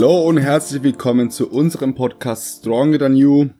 Hallo 0.00 0.22
und 0.22 0.38
herzlich 0.38 0.82
willkommen 0.82 1.30
zu 1.30 1.50
unserem 1.50 1.94
Podcast 1.94 2.60
Stronger 2.60 2.98
Than 2.98 3.16
You. 3.16 3.50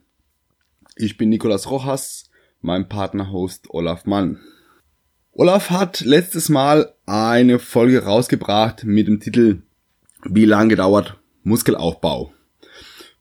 Ich 0.95 1.15
bin 1.15 1.29
Nicolas 1.29 1.69
Rojas, 1.69 2.31
mein 2.61 2.89
Partner-Host 2.89 3.65
Olaf 3.69 4.07
Mann. 4.07 4.39
Olaf 5.33 5.69
hat 5.69 6.01
letztes 6.01 6.49
Mal 6.49 6.95
eine 7.05 7.59
Folge 7.59 8.05
rausgebracht 8.05 8.85
mit 8.85 9.07
dem 9.07 9.19
Titel 9.19 9.61
Wie 10.23 10.45
lange 10.45 10.75
dauert 10.75 11.19
Muskelaufbau? 11.43 12.33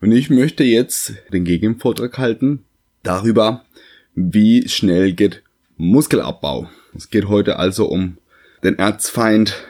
Und 0.01 0.13
ich 0.13 0.31
möchte 0.31 0.65
jetzt 0.65 1.13
den 1.31 1.45
Gegenvortrag 1.45 2.17
halten 2.17 2.65
darüber, 3.03 3.67
wie 4.15 4.67
schnell 4.67 5.13
geht 5.13 5.43
Muskelabbau. 5.77 6.71
Es 6.97 7.11
geht 7.11 7.29
heute 7.29 7.59
also 7.59 7.85
um 7.85 8.17
den 8.65 8.79
Erzfeind, 8.79 9.63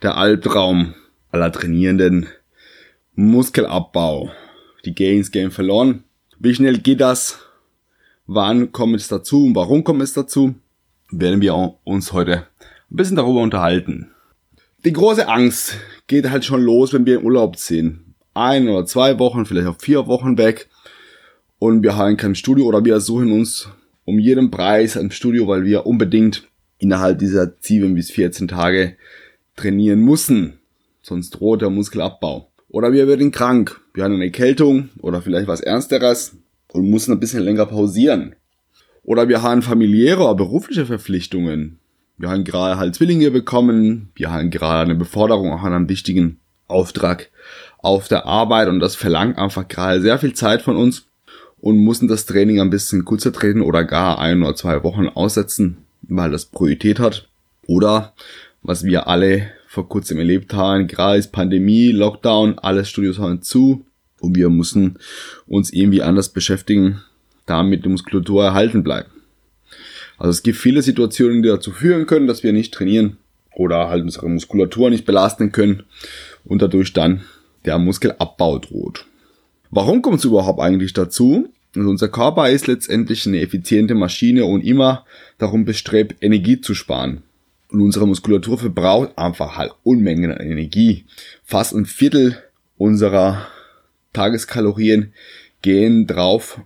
der 0.00 0.16
Albtraum 0.16 0.94
aller 1.30 1.52
Trainierenden, 1.52 2.28
Muskelabbau. 3.20 4.30
Die 4.84 4.94
Gains 4.94 5.32
gehen 5.32 5.50
verloren. 5.50 6.04
Wie 6.38 6.54
schnell 6.54 6.78
geht 6.78 7.00
das? 7.00 7.40
Wann 8.28 8.70
kommt 8.70 8.94
es 8.94 9.08
dazu 9.08 9.44
und 9.44 9.56
warum 9.56 9.82
kommt 9.82 10.02
es 10.02 10.12
dazu? 10.12 10.54
Werden 11.10 11.40
wir 11.40 11.74
uns 11.82 12.12
heute 12.12 12.46
ein 12.88 12.96
bisschen 12.96 13.16
darüber 13.16 13.40
unterhalten. 13.40 14.12
Die 14.84 14.92
große 14.92 15.26
Angst 15.26 15.78
geht 16.06 16.30
halt 16.30 16.44
schon 16.44 16.62
los, 16.62 16.92
wenn 16.92 17.06
wir 17.06 17.18
im 17.18 17.26
Urlaub 17.26 17.56
sind. 17.56 18.14
Ein 18.34 18.68
oder 18.68 18.86
zwei 18.86 19.18
Wochen, 19.18 19.46
vielleicht 19.46 19.66
auch 19.66 19.80
vier 19.80 20.06
Wochen 20.06 20.38
weg. 20.38 20.68
Und 21.58 21.82
wir 21.82 21.96
haben 21.96 22.16
kein 22.16 22.36
Studio 22.36 22.66
oder 22.66 22.84
wir 22.84 23.00
suchen 23.00 23.32
uns 23.32 23.68
um 24.04 24.20
jeden 24.20 24.52
Preis 24.52 24.96
ein 24.96 25.10
Studio, 25.10 25.48
weil 25.48 25.64
wir 25.64 25.86
unbedingt 25.86 26.46
innerhalb 26.78 27.18
dieser 27.18 27.52
7 27.58 27.96
bis 27.96 28.12
14 28.12 28.46
Tage 28.46 28.96
trainieren 29.56 30.04
müssen. 30.04 30.60
Sonst 31.02 31.30
droht 31.30 31.62
der 31.62 31.70
Muskelabbau. 31.70 32.47
Oder 32.70 32.92
wir 32.92 33.08
werden 33.08 33.30
krank, 33.30 33.80
wir 33.94 34.04
haben 34.04 34.14
eine 34.14 34.24
Erkältung 34.24 34.90
oder 35.00 35.22
vielleicht 35.22 35.48
was 35.48 35.60
Ernsteres 35.60 36.36
und 36.72 36.90
müssen 36.90 37.12
ein 37.12 37.20
bisschen 37.20 37.42
länger 37.42 37.66
pausieren. 37.66 38.34
Oder 39.02 39.28
wir 39.28 39.42
haben 39.42 39.62
familiäre 39.62 40.22
oder 40.22 40.34
berufliche 40.34 40.84
Verpflichtungen. 40.84 41.78
Wir 42.18 42.28
haben 42.28 42.44
gerade 42.44 42.78
halt 42.78 42.94
Zwillinge 42.94 43.30
bekommen, 43.30 44.10
wir 44.14 44.30
haben 44.30 44.50
gerade 44.50 44.90
eine 44.90 44.98
Beforderung 44.98 45.52
auch 45.52 45.62
an 45.62 45.72
einem 45.72 45.88
wichtigen 45.88 46.40
Auftrag 46.66 47.30
auf 47.78 48.08
der 48.08 48.26
Arbeit 48.26 48.68
und 48.68 48.80
das 48.80 48.96
verlangt 48.96 49.38
einfach 49.38 49.66
gerade 49.66 50.02
sehr 50.02 50.18
viel 50.18 50.34
Zeit 50.34 50.62
von 50.62 50.76
uns 50.76 51.06
und 51.60 51.78
müssen 51.78 52.08
das 52.08 52.26
Training 52.26 52.60
ein 52.60 52.70
bisschen 52.70 53.04
kürzer 53.04 53.32
treten 53.32 53.62
oder 53.62 53.84
gar 53.84 54.18
ein 54.18 54.42
oder 54.42 54.54
zwei 54.54 54.82
Wochen 54.82 55.08
aussetzen, 55.08 55.78
weil 56.02 56.30
das 56.30 56.44
Priorität 56.44 56.98
hat. 56.98 57.28
Oder 57.66 58.12
was 58.62 58.84
wir 58.84 59.08
alle 59.08 59.50
vor 59.68 59.88
kurzem 59.88 60.18
erlebt 60.18 60.54
haben. 60.54 60.86
Gerade 60.86 61.18
ist 61.18 61.30
Pandemie, 61.30 61.88
Lockdown, 61.88 62.58
alle 62.58 62.86
Studios 62.86 63.18
haben 63.18 63.42
zu 63.42 63.84
und 64.18 64.34
wir 64.34 64.48
müssen 64.48 64.98
uns 65.46 65.72
irgendwie 65.72 66.02
anders 66.02 66.30
beschäftigen, 66.30 67.02
damit 67.44 67.84
die 67.84 67.90
Muskulatur 67.90 68.44
erhalten 68.44 68.82
bleibt. 68.82 69.10
Also 70.16 70.30
es 70.30 70.42
gibt 70.42 70.56
viele 70.56 70.82
Situationen, 70.82 71.42
die 71.42 71.50
dazu 71.50 71.70
führen 71.70 72.06
können, 72.06 72.26
dass 72.26 72.42
wir 72.42 72.52
nicht 72.52 72.72
trainieren 72.72 73.18
oder 73.54 73.88
halt 73.88 74.02
unsere 74.02 74.28
Muskulatur 74.28 74.88
nicht 74.88 75.04
belasten 75.04 75.52
können 75.52 75.82
und 76.44 76.62
dadurch 76.62 76.94
dann 76.94 77.20
der 77.66 77.78
Muskelabbau 77.78 78.58
droht. 78.58 79.04
Warum 79.70 80.00
kommt 80.00 80.18
es 80.18 80.24
überhaupt 80.24 80.60
eigentlich 80.60 80.94
dazu? 80.94 81.52
Also 81.76 81.90
unser 81.90 82.08
Körper 82.08 82.48
ist 82.48 82.66
letztendlich 82.66 83.26
eine 83.26 83.42
effiziente 83.42 83.94
Maschine 83.94 84.46
und 84.46 84.64
immer 84.64 85.04
darum 85.36 85.66
bestrebt, 85.66 86.16
Energie 86.22 86.60
zu 86.60 86.74
sparen. 86.74 87.22
Und 87.70 87.82
unsere 87.82 88.06
Muskulatur 88.06 88.58
verbraucht 88.58 89.16
einfach 89.18 89.56
halt 89.56 89.72
Unmengen 89.82 90.32
an 90.32 90.40
Energie. 90.40 91.04
Fast 91.44 91.74
ein 91.74 91.86
Viertel 91.86 92.36
unserer 92.78 93.46
Tageskalorien 94.12 95.12
gehen 95.60 96.06
drauf, 96.06 96.60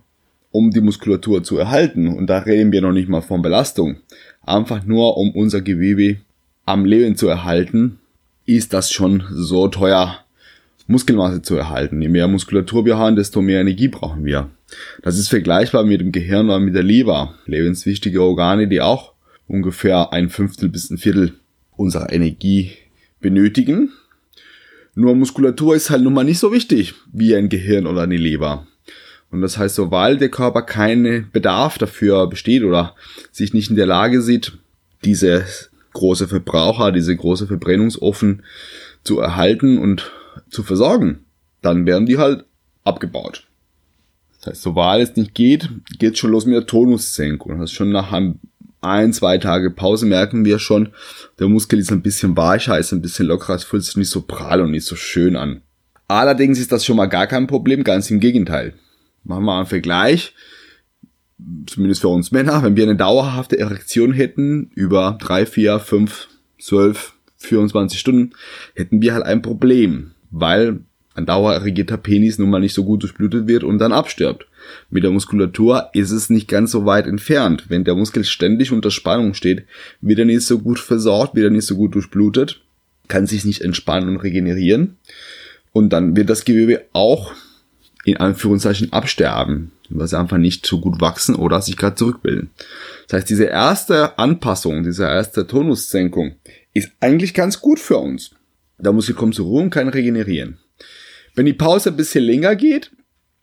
um 0.51 0.71
die 0.71 0.81
Muskulatur 0.81 1.43
zu 1.43 1.57
erhalten. 1.57 2.07
Und 2.07 2.27
da 2.27 2.39
reden 2.39 2.71
wir 2.71 2.81
noch 2.81 2.93
nicht 2.93 3.09
mal 3.09 3.21
von 3.21 3.41
Belastung. 3.41 3.97
Einfach 4.45 4.85
nur, 4.85 5.17
um 5.17 5.31
unser 5.31 5.61
Gewebe 5.61 6.17
am 6.65 6.85
Leben 6.85 7.17
zu 7.17 7.27
erhalten, 7.27 7.99
ist 8.45 8.73
das 8.73 8.91
schon 8.91 9.23
so 9.31 9.67
teuer, 9.67 10.19
Muskelmasse 10.87 11.41
zu 11.41 11.55
erhalten. 11.55 12.01
Je 12.01 12.09
mehr 12.09 12.27
Muskulatur 12.27 12.85
wir 12.85 12.97
haben, 12.97 13.15
desto 13.15 13.41
mehr 13.41 13.61
Energie 13.61 13.87
brauchen 13.87 14.25
wir. 14.25 14.49
Das 15.01 15.17
ist 15.17 15.29
vergleichbar 15.29 15.85
mit 15.85 16.01
dem 16.01 16.11
Gehirn 16.11 16.47
oder 16.47 16.59
mit 16.59 16.75
der 16.75 16.83
Leber. 16.83 17.35
Lebenswichtige 17.45 18.21
Organe, 18.21 18.67
die 18.67 18.81
auch 18.81 19.12
ungefähr 19.47 20.13
ein 20.13 20.29
Fünftel 20.29 20.69
bis 20.69 20.89
ein 20.89 20.97
Viertel 20.97 21.33
unserer 21.71 22.11
Energie 22.11 22.71
benötigen. 23.19 23.91
Nur 24.95 25.15
Muskulatur 25.15 25.75
ist 25.75 25.89
halt 25.89 26.03
nun 26.03 26.13
mal 26.13 26.23
nicht 26.23 26.39
so 26.39 26.51
wichtig 26.51 26.93
wie 27.11 27.35
ein 27.35 27.49
Gehirn 27.49 27.87
oder 27.87 28.03
eine 28.03 28.17
Leber. 28.17 28.67
Und 29.31 29.41
das 29.41 29.57
heißt, 29.57 29.75
sobald 29.75 30.21
der 30.21 30.29
Körper 30.29 30.61
keinen 30.61 31.31
Bedarf 31.31 31.79
dafür 31.79 32.27
besteht 32.27 32.63
oder 32.63 32.95
sich 33.31 33.53
nicht 33.53 33.71
in 33.71 33.75
der 33.75 33.87
Lage 33.87 34.21
sieht, 34.21 34.53
diese 35.03 35.45
große 35.93 36.27
Verbraucher, 36.27 36.91
diese 36.91 37.15
große 37.15 37.47
Verbrennungsofen 37.47 38.43
zu 39.03 39.19
erhalten 39.19 39.79
und 39.79 40.11
zu 40.49 40.61
versorgen, 40.61 41.25
dann 41.63 41.87
werden 41.87 42.05
die 42.05 42.19
halt 42.19 42.45
abgebaut. 42.83 43.47
Das 44.37 44.47
heißt, 44.47 44.61
sobald 44.61 45.09
es 45.09 45.15
nicht 45.15 45.33
geht, 45.33 45.69
geht 45.97 46.17
schon 46.17 46.31
los 46.31 46.45
mit 46.45 46.55
der 46.55 46.67
Tonussenkung. 46.67 47.59
Das 47.59 47.71
ist 47.71 47.75
schon 47.75 47.91
nach 47.91 48.11
einem 48.11 48.39
ein, 48.83 49.13
zwei 49.13 49.37
Tage 49.37 49.71
Pause 49.71 50.05
merken 50.05 50.45
wir 50.45 50.59
schon, 50.59 50.89
der 51.39 51.47
Muskel 51.47 51.79
ist 51.79 51.91
ein 51.91 52.01
bisschen 52.01 52.37
weicher, 52.37 52.77
ist 52.77 52.91
ein 52.91 53.01
bisschen 53.01 53.27
lockerer, 53.27 53.55
es 53.55 53.63
fühlt 53.63 53.83
sich 53.83 53.97
nicht 53.97 54.09
so 54.09 54.21
prall 54.21 54.61
und 54.61 54.71
nicht 54.71 54.85
so 54.85 54.95
schön 54.95 55.35
an. 55.35 55.61
Allerdings 56.07 56.59
ist 56.59 56.71
das 56.71 56.85
schon 56.85 56.97
mal 56.97 57.07
gar 57.07 57.27
kein 57.27 57.47
Problem, 57.47 57.83
ganz 57.83 58.11
im 58.11 58.19
Gegenteil. 58.19 58.73
Machen 59.23 59.45
wir 59.45 59.57
einen 59.57 59.65
Vergleich, 59.65 60.33
zumindest 61.65 62.01
für 62.01 62.09
uns 62.09 62.31
Männer, 62.31 62.63
wenn 62.63 62.75
wir 62.75 62.83
eine 62.83 62.95
dauerhafte 62.95 63.57
Erektion 63.57 64.13
hätten, 64.13 64.71
über 64.75 65.17
drei, 65.19 65.45
vier, 65.45 65.79
fünf, 65.79 66.27
zwölf, 66.59 67.13
24 67.37 67.99
Stunden, 67.99 68.31
hätten 68.73 69.01
wir 69.01 69.13
halt 69.13 69.25
ein 69.25 69.41
Problem, 69.41 70.11
weil 70.31 70.79
ein 71.15 71.25
dauererregierter 71.25 71.97
Penis 71.97 72.39
nun 72.39 72.49
mal 72.49 72.59
nicht 72.59 72.73
so 72.73 72.83
gut 72.83 73.03
durchblutet 73.03 73.47
wird 73.47 73.63
und 73.63 73.79
dann 73.79 73.91
abstirbt. 73.91 74.47
Mit 74.89 75.03
der 75.03 75.11
Muskulatur 75.11 75.89
ist 75.93 76.11
es 76.11 76.29
nicht 76.29 76.47
ganz 76.47 76.71
so 76.71 76.85
weit 76.85 77.07
entfernt. 77.07 77.65
Wenn 77.69 77.83
der 77.83 77.95
Muskel 77.95 78.23
ständig 78.23 78.71
unter 78.71 78.91
Spannung 78.91 79.33
steht, 79.33 79.65
wird 80.01 80.19
er 80.19 80.25
nicht 80.25 80.45
so 80.45 80.59
gut 80.59 80.79
versorgt, 80.79 81.35
wird 81.35 81.45
er 81.45 81.51
nicht 81.51 81.65
so 81.65 81.75
gut 81.75 81.95
durchblutet, 81.95 82.61
kann 83.07 83.27
sich 83.27 83.45
nicht 83.45 83.61
entspannen 83.61 84.09
und 84.09 84.17
regenerieren. 84.17 84.97
Und 85.71 85.91
dann 85.91 86.15
wird 86.15 86.29
das 86.29 86.45
Gewebe 86.45 86.83
auch 86.93 87.33
in 88.05 88.17
Anführungszeichen 88.17 88.91
absterben, 88.91 89.71
weil 89.89 90.07
sie 90.07 90.19
einfach 90.19 90.37
nicht 90.37 90.65
so 90.65 90.79
gut 90.79 90.99
wachsen 91.01 91.35
oder 91.35 91.61
sich 91.61 91.77
gerade 91.77 91.95
zurückbilden. 91.95 92.49
Das 93.07 93.19
heißt, 93.19 93.29
diese 93.29 93.45
erste 93.45 94.17
Anpassung, 94.19 94.83
diese 94.83 95.05
erste 95.05 95.47
Tonussenkung 95.47 96.35
ist 96.73 96.91
eigentlich 96.99 97.33
ganz 97.33 97.61
gut 97.61 97.79
für 97.79 97.97
uns. 97.97 98.31
Der 98.77 98.91
Muskel 98.91 99.15
kommt 99.15 99.35
zur 99.35 99.45
Ruhe 99.45 99.63
und 99.63 99.69
kann 99.69 99.87
regenerieren. 99.87 100.57
Wenn 101.35 101.45
die 101.45 101.53
Pause 101.53 101.89
ein 101.89 101.95
bisschen 101.95 102.23
länger 102.23 102.55
geht, 102.55 102.91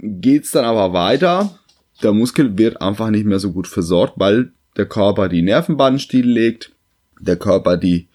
geht's 0.02 0.50
dann 0.50 0.64
aber 0.64 0.92
weiter. 0.92 1.58
Der 2.02 2.12
Muskel 2.12 2.56
wird 2.56 2.80
einfach 2.80 3.10
nicht 3.10 3.26
mehr 3.26 3.38
so 3.38 3.52
gut 3.52 3.66
versorgt, 3.66 4.14
weil 4.16 4.52
der 4.76 4.86
Körper 4.86 5.28
die 5.28 5.42
Nervenbahnen 5.42 5.98
stilllegt, 5.98 6.72
der 7.20 7.36
Körper 7.36 7.76
die 7.76 8.08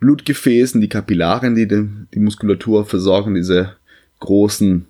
Blutgefäßen, 0.00 0.80
die 0.80 0.88
Kapillaren, 0.88 1.54
die 1.54 1.66
die 1.66 2.18
Muskulatur 2.18 2.84
versorgen, 2.84 3.34
diese 3.34 3.76
großen, 4.20 4.86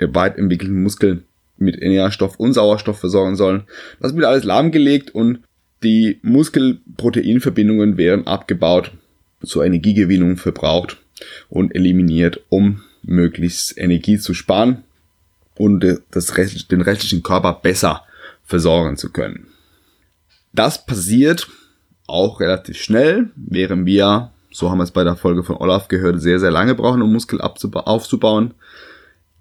weit 0.00 0.36
entwickelten 0.36 0.82
Muskeln 0.82 1.24
mit 1.56 1.80
Nährstoff 1.80 2.38
und 2.38 2.52
Sauerstoff 2.52 2.98
versorgen 2.98 3.36
sollen. 3.36 3.64
Das 4.00 4.14
wird 4.14 4.24
alles 4.24 4.44
lahmgelegt 4.44 5.14
und 5.14 5.40
die 5.82 6.18
Muskelproteinverbindungen 6.22 7.96
werden 7.96 8.26
abgebaut, 8.26 8.92
zur 9.44 9.64
Energiegewinnung 9.64 10.36
verbraucht 10.36 10.98
und 11.48 11.74
eliminiert, 11.74 12.40
um 12.48 12.82
möglichst 13.02 13.78
Energie 13.78 14.18
zu 14.18 14.34
sparen 14.34 14.82
und 15.58 15.84
das 16.10 16.26
den 16.70 16.80
restlichen 16.80 17.22
Körper 17.22 17.52
besser 17.62 18.02
versorgen 18.44 18.96
zu 18.96 19.10
können. 19.10 19.48
Das 20.52 20.86
passiert 20.86 21.48
auch 22.06 22.40
relativ 22.40 22.80
schnell, 22.80 23.30
während 23.36 23.84
wir, 23.84 24.30
so 24.50 24.70
haben 24.70 24.78
wir 24.78 24.84
es 24.84 24.90
bei 24.90 25.04
der 25.04 25.16
Folge 25.16 25.44
von 25.44 25.56
Olaf 25.56 25.88
gehört, 25.88 26.22
sehr, 26.22 26.40
sehr 26.40 26.50
lange 26.50 26.74
brauchen, 26.74 27.02
um 27.02 27.12
Muskel 27.12 27.40
aufzubauen, 27.40 28.54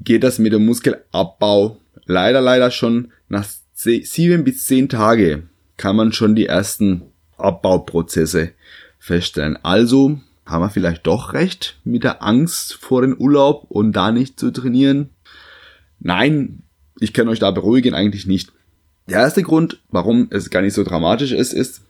geht 0.02 0.24
das 0.24 0.40
mit 0.40 0.54
dem 0.54 0.66
Muskelabbau 0.66 1.78
leider, 2.06 2.42
leider 2.42 2.72
schon 2.72 3.12
nach 3.30 3.46
sieben 3.74 4.44
bis 4.44 4.66
zehn 4.66 4.90
Tage 4.90 5.44
kann 5.78 5.96
man 5.96 6.12
schon 6.12 6.36
die 6.36 6.48
ersten 6.48 7.04
Abbauprozesse 7.38 8.52
feststellen. 9.00 9.58
Also 9.64 10.20
haben 10.46 10.64
wir 10.64 10.70
vielleicht 10.70 11.06
doch 11.06 11.34
recht 11.34 11.78
mit 11.84 12.04
der 12.04 12.24
Angst 12.24 12.74
vor 12.74 13.02
dem 13.02 13.16
Urlaub 13.18 13.66
und 13.70 13.94
da 13.94 14.12
nicht 14.12 14.40
zu 14.40 14.52
trainieren. 14.52 15.10
Nein, 16.00 16.64
ich 17.00 17.14
kann 17.14 17.28
euch 17.28 17.40
da 17.40 17.52
beruhigen, 17.52 17.94
eigentlich 17.94 18.26
nicht. 18.26 18.52
Der 19.10 19.20
erste 19.20 19.44
Grund, 19.44 19.80
warum 19.90 20.28
es 20.32 20.50
gar 20.50 20.62
nicht 20.62 20.74
so 20.74 20.84
dramatisch 20.84 21.32
ist, 21.32 21.54
ist, 21.54 21.82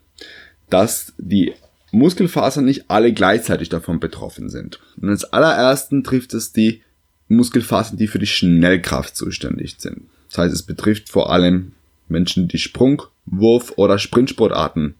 dass 0.70 1.12
die 1.18 1.54
Muskelfasern 1.90 2.64
nicht 2.64 2.84
alle 2.88 3.12
gleichzeitig 3.12 3.68
davon 3.68 3.98
betroffen 4.00 4.50
sind. 4.50 4.78
Und 5.00 5.08
als 5.08 5.24
allerersten 5.24 6.04
trifft 6.04 6.34
es 6.34 6.52
die 6.52 6.82
Muskelfasern, 7.28 7.96
die 7.96 8.06
für 8.06 8.18
die 8.18 8.26
Schnellkraft 8.26 9.16
zuständig 9.16 9.76
sind. 9.78 10.02
Das 10.28 10.38
heißt, 10.38 10.54
es 10.54 10.62
betrifft 10.62 11.08
vor 11.08 11.32
allem 11.32 11.72
Menschen, 12.08 12.48
die 12.48 12.58
Sprung, 12.58 13.02
Wurf 13.26 13.72
oder 13.76 13.98
Sprintsportarten 13.98 14.94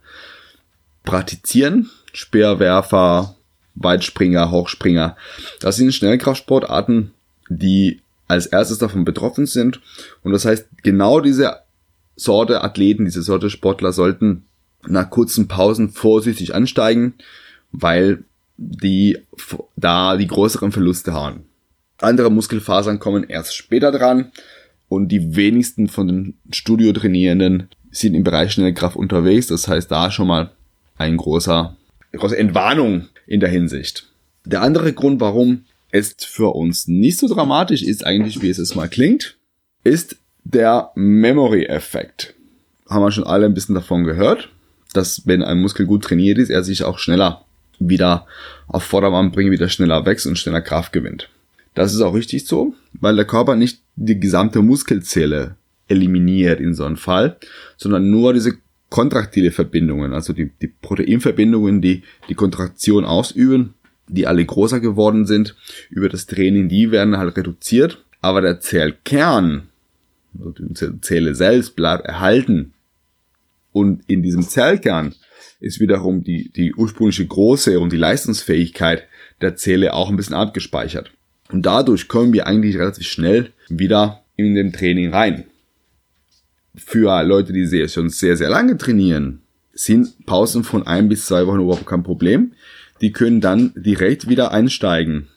praktizieren. 1.05 1.91
Speerwerfer, 2.13 3.37
Weitspringer, 3.75 4.51
Hochspringer. 4.51 5.17
Das 5.61 5.77
sind 5.77 5.95
Schnellkraftsportarten, 5.95 7.13
die 7.49 8.01
als 8.29 8.47
erstes 8.47 8.79
davon 8.79 9.05
betroffen 9.05 9.47
sind. 9.47 9.81
Und 10.23 10.33
das 10.33 10.45
heißt, 10.45 10.69
genau 10.83 11.21
diese 11.21 11.57
Sorte 12.15 12.63
Athleten, 12.63 13.05
diese 13.05 13.23
Sorte 13.23 13.51
Sportler 13.51 13.93
sollten 13.93 14.45
nach 14.87 15.11
kurzen 15.11 15.49
Pausen 15.49 15.91
vorsichtig 15.91 16.55
ansteigen, 16.55 17.15
weil 17.73 18.25
die 18.57 19.19
da 19.77 20.17
die 20.17 20.27
größeren 20.27 20.73
Verluste 20.73 21.13
haben. 21.13 21.45
Andere 22.01 22.31
Muskelfasern 22.31 22.99
kommen 22.99 23.25
erst 23.25 23.57
später 23.57 23.91
dran 23.91 24.31
und 24.89 25.09
die 25.09 25.37
wenigsten 25.37 25.89
von 25.89 26.07
den 26.07 26.39
Studiotrainierenden 26.53 27.69
sind 27.91 28.15
im 28.15 28.25
Bereich 28.25 28.53
Schnellkraft 28.53 28.97
unterwegs. 28.97 29.47
Das 29.47 29.69
heißt, 29.69 29.91
da 29.91 30.11
schon 30.11 30.29
mal 30.29 30.51
ein 30.97 31.17
großer, 31.17 31.77
große 32.13 32.39
Entwarnung 32.39 33.09
in 33.27 33.41
der 33.41 33.49
Hinsicht. 33.49 34.09
Der 34.45 34.63
andere 34.63 34.93
Grund, 34.93 35.21
warum 35.21 35.65
es 35.91 36.15
für 36.19 36.55
uns 36.55 36.89
nicht 36.89 37.19
so 37.19 37.29
dramatisch 37.29 37.83
ist, 37.83 38.05
eigentlich 38.05 38.43
wie 38.43 38.51
es 38.51 38.59
es 38.59 38.75
mal 38.75 38.89
klingt, 38.89 39.37
ist 39.85 40.17
der 40.45 40.91
Memory-Effekt. 40.95 42.35
Haben 42.89 43.03
wir 43.03 43.13
schon 43.13 43.25
alle 43.25 43.47
ein 43.47 43.55
bisschen 43.55 43.75
davon 43.75 44.05
gehört, 44.05 44.51
dass 44.93 45.27
wenn 45.27 45.43
ein 45.43 45.61
Muskel 45.61 45.87
gut 45.87 46.05
trainiert 46.05 46.39
ist, 46.39 46.51
er 46.51 46.63
sich 46.63 46.85
auch 46.85 46.99
schneller 46.99 47.45
wieder 47.79 48.27
auf 48.67 48.83
Vordermann 48.83 49.31
bringt, 49.31 49.51
wieder 49.51 49.69
schneller 49.69 50.05
wächst 50.05 50.27
und 50.27 50.39
schneller 50.39 50.61
Kraft 50.61 50.93
gewinnt. 50.93 51.29
Das 51.75 51.95
ist 51.95 52.01
auch 52.01 52.15
richtig 52.15 52.47
so, 52.47 52.75
weil 52.93 53.17
der 53.17 53.25
Körper 53.25 53.55
nicht 53.55 53.83
die 53.95 54.19
gesamte 54.19 54.63
Muskelzelle 54.63 55.57
eliminiert 55.87 56.61
in 56.61 56.75
so 56.75 56.85
einem 56.85 56.97
Fall, 56.97 57.37
sondern 57.77 58.11
nur 58.11 58.33
diese 58.33 58.55
kontraktile 58.91 59.51
Verbindungen, 59.51 60.13
also 60.13 60.33
die, 60.33 60.51
die 60.61 60.69
Proteinverbindungen, 60.69 61.81
die 61.83 62.03
die 62.29 62.35
Kontraktion 62.35 63.05
ausüben, 63.05 63.75
die 64.09 64.27
alle 64.27 64.45
größer 64.45 64.81
geworden 64.81 65.27
sind 65.27 65.57
über 65.91 66.09
das 66.09 66.27
Training, 66.27 66.69
die 66.69 66.91
werden 66.91 67.17
halt 67.17 67.37
reduziert, 67.37 68.05
aber 68.21 68.41
der 68.41 68.61
Zellkern, 68.61 69.69
also 70.39 70.51
die 70.59 71.01
Zelle 71.01 71.35
selbst 71.35 71.77
bleibt 71.77 72.07
erhalten 72.07 72.73
und 73.73 74.03
in 74.09 74.23
diesem 74.23 74.43
Zellkern 74.43 75.15
ist 75.61 75.81
wiederum 75.81 76.23
die, 76.23 76.51
die 76.51 76.75
ursprüngliche 76.75 77.27
Große 77.27 77.79
und 77.81 77.93
die 77.93 77.97
Leistungsfähigkeit 77.97 79.05
der 79.41 79.57
Zelle 79.57 79.95
auch 79.95 80.09
ein 80.09 80.17
bisschen 80.17 80.35
abgespeichert. 80.35 81.11
Und 81.51 81.67
dadurch 81.67 82.09
kommen 82.09 82.33
wir 82.33 82.47
eigentlich 82.47 82.77
relativ 82.77 83.07
schnell 83.07 83.53
wieder 83.69 84.23
in 84.37 84.55
dem 84.55 84.73
Training 84.73 85.13
rein. 85.13 85.45
Für 86.77 87.23
Leute, 87.25 87.53
die 87.53 87.67
sehr, 87.67 87.89
schon 87.89 88.11
sehr, 88.11 88.37
sehr 88.37 88.51
lange 88.51 88.77
trainieren, 88.77 89.41
sind 89.73 90.27
Pausen 90.27 90.65
von 90.65 90.87
ein 90.87 91.09
bis 91.09 91.27
zwei 91.27 91.47
Wochen 91.47 91.61
überhaupt 91.61 91.87
kein 91.87 92.03
Problem. 92.03 92.53
Die 93.01 93.13
können 93.13 93.41
dann 93.41 93.73
direkt 93.77 94.29
wieder 94.29 94.53
einsteigen. 94.53 95.29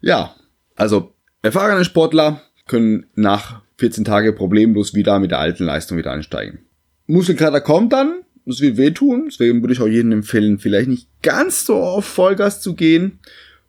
Ja, 0.00 0.34
also 0.76 1.14
erfahrene 1.42 1.84
Sportler 1.84 2.42
können 2.66 3.06
nach 3.14 3.62
14 3.78 4.04
Tage 4.04 4.32
problemlos 4.32 4.94
wieder 4.94 5.18
mit 5.18 5.30
der 5.30 5.40
alten 5.40 5.64
Leistung 5.64 5.98
wieder 5.98 6.12
einsteigen. 6.12 6.60
Muskelkater 7.06 7.60
kommt 7.60 7.92
dann, 7.92 8.22
das 8.46 8.60
wird 8.60 8.76
wehtun, 8.76 9.26
deswegen 9.28 9.60
würde 9.60 9.74
ich 9.74 9.80
auch 9.80 9.88
jedem 9.88 10.12
empfehlen, 10.12 10.58
vielleicht 10.58 10.88
nicht 10.88 11.08
ganz 11.22 11.66
so 11.66 11.76
auf 11.76 12.04
Vollgas 12.04 12.60
zu 12.60 12.74
gehen, 12.74 13.18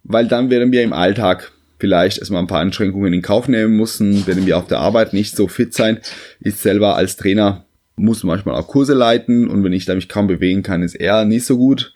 weil 0.03 0.27
dann 0.27 0.49
werden 0.49 0.71
wir 0.71 0.83
im 0.83 0.93
Alltag 0.93 1.51
vielleicht 1.79 2.19
erstmal 2.19 2.41
ein 2.41 2.47
paar 2.47 2.61
Einschränkungen 2.61 3.13
in 3.13 3.21
Kauf 3.21 3.47
nehmen 3.47 3.75
müssen, 3.75 4.25
werden 4.25 4.45
wir 4.45 4.57
auf 4.57 4.67
der 4.67 4.79
Arbeit 4.79 5.13
nicht 5.13 5.35
so 5.35 5.47
fit 5.47 5.73
sein. 5.73 5.99
Ich 6.39 6.55
selber 6.55 6.95
als 6.95 7.17
Trainer 7.17 7.65
muss 7.95 8.23
manchmal 8.23 8.55
auch 8.55 8.67
Kurse 8.67 8.93
leiten 8.93 9.47
und 9.47 9.63
wenn 9.63 9.73
ich 9.73 9.85
da 9.85 9.93
mich 9.93 10.09
kaum 10.09 10.27
bewegen 10.27 10.63
kann, 10.63 10.81
ist 10.81 10.95
eher 10.95 11.25
nicht 11.25 11.45
so 11.45 11.57
gut. 11.57 11.93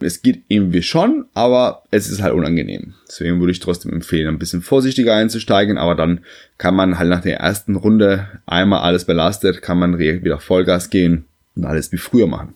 Es 0.00 0.22
geht 0.22 0.42
irgendwie 0.48 0.82
schon, 0.82 1.26
aber 1.34 1.82
es 1.90 2.08
ist 2.08 2.22
halt 2.22 2.34
unangenehm. 2.34 2.94
Deswegen 3.08 3.40
würde 3.40 3.50
ich 3.50 3.60
trotzdem 3.60 3.92
empfehlen, 3.92 4.28
ein 4.28 4.38
bisschen 4.38 4.62
vorsichtiger 4.62 5.14
einzusteigen, 5.14 5.76
aber 5.76 5.94
dann 5.96 6.20
kann 6.56 6.76
man 6.76 6.98
halt 6.98 7.10
nach 7.10 7.22
der 7.22 7.38
ersten 7.38 7.74
Runde 7.74 8.28
einmal 8.46 8.80
alles 8.80 9.04
belastet, 9.04 9.60
kann 9.60 9.78
man 9.78 9.98
wieder 9.98 10.38
Vollgas 10.38 10.90
gehen 10.90 11.24
und 11.56 11.64
alles 11.64 11.90
wie 11.90 11.96
früher 11.96 12.28
machen. 12.28 12.54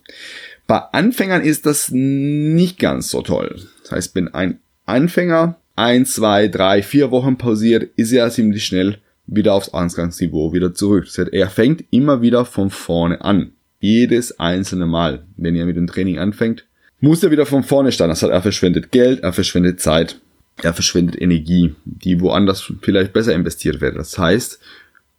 Bei 0.69 0.79
Anfängern 0.79 1.43
ist 1.43 1.67
das 1.67 1.91
nicht 1.91 2.79
ganz 2.79 3.11
so 3.11 3.23
toll. 3.23 3.61
Das 3.83 3.93
heißt, 3.93 4.15
wenn 4.15 4.29
ein 4.29 4.61
Anfänger 4.87 5.57
ein, 5.75 6.07
zwei, 6.07 6.49
drei, 6.49 6.83
vier 6.83 7.11
Wochen 7.11 7.39
pausiert, 7.39 7.91
ist 7.97 8.13
er 8.13 8.31
ziemlich 8.31 8.65
schnell 8.65 8.99
wieder 9.27 9.55
aufs 9.55 9.71
Ausgangsniveau 9.71 10.53
wieder 10.53 10.75
zurück. 10.75 11.07
Das 11.07 11.19
heißt, 11.19 11.33
er 11.33 11.51
fängt 11.51 11.85
immer 11.91 12.23
wieder 12.23 12.45
von 12.45 12.71
vorne 12.71 13.21
an. 13.23 13.53
Jedes 13.81 14.39
einzelne 14.39 14.87
Mal, 14.87 15.25
wenn 15.37 15.57
er 15.57 15.67
mit 15.67 15.77
dem 15.77 15.87
Training 15.89 16.19
anfängt, 16.19 16.67
muss 17.03 17.23
er 17.23 17.33
wieder 17.33 17.47
von 17.47 17.65
vorne 17.65 17.93
starten. 17.93 18.11
Das 18.11 18.23
heißt, 18.23 18.33
er 18.33 18.43
verschwendet 18.43 18.93
Geld, 18.93 19.21
er 19.21 19.33
verschwendet 19.33 19.81
Zeit, 19.81 20.19
er 20.63 20.73
verschwendet 20.73 21.21
Energie, 21.21 21.75
die 21.85 22.21
woanders 22.21 22.73
vielleicht 22.81 23.13
besser 23.13 23.35
investiert 23.35 23.81
wäre. 23.81 23.95
Das 23.95 24.17
heißt, 24.17 24.61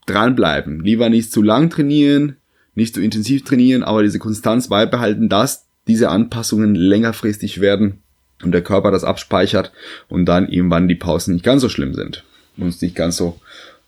dranbleiben. 0.06 0.84
Lieber 0.84 1.10
nicht 1.10 1.32
zu 1.32 1.42
lang 1.42 1.70
trainieren, 1.70 2.38
nicht 2.74 2.96
zu 2.96 3.02
intensiv 3.02 3.44
trainieren, 3.44 3.84
aber 3.84 4.02
diese 4.02 4.18
Konstanz 4.18 4.70
beibehalten, 4.70 5.28
dass 5.28 5.66
diese 5.86 6.10
Anpassungen 6.10 6.74
längerfristig 6.74 7.60
werden 7.60 8.00
und 8.42 8.54
der 8.54 8.64
Körper 8.64 8.90
das 8.90 9.04
abspeichert 9.04 9.74
und 10.08 10.26
dann 10.26 10.48
irgendwann 10.48 10.88
die 10.88 10.96
Pausen 10.96 11.34
nicht 11.34 11.46
ganz 11.46 11.62
so 11.62 11.70
schlimm 11.70 11.94
sind 11.94 12.24
und 12.56 12.64
uns 12.64 12.82
nicht 12.82 12.96
ganz 12.96 13.18
so 13.18 13.42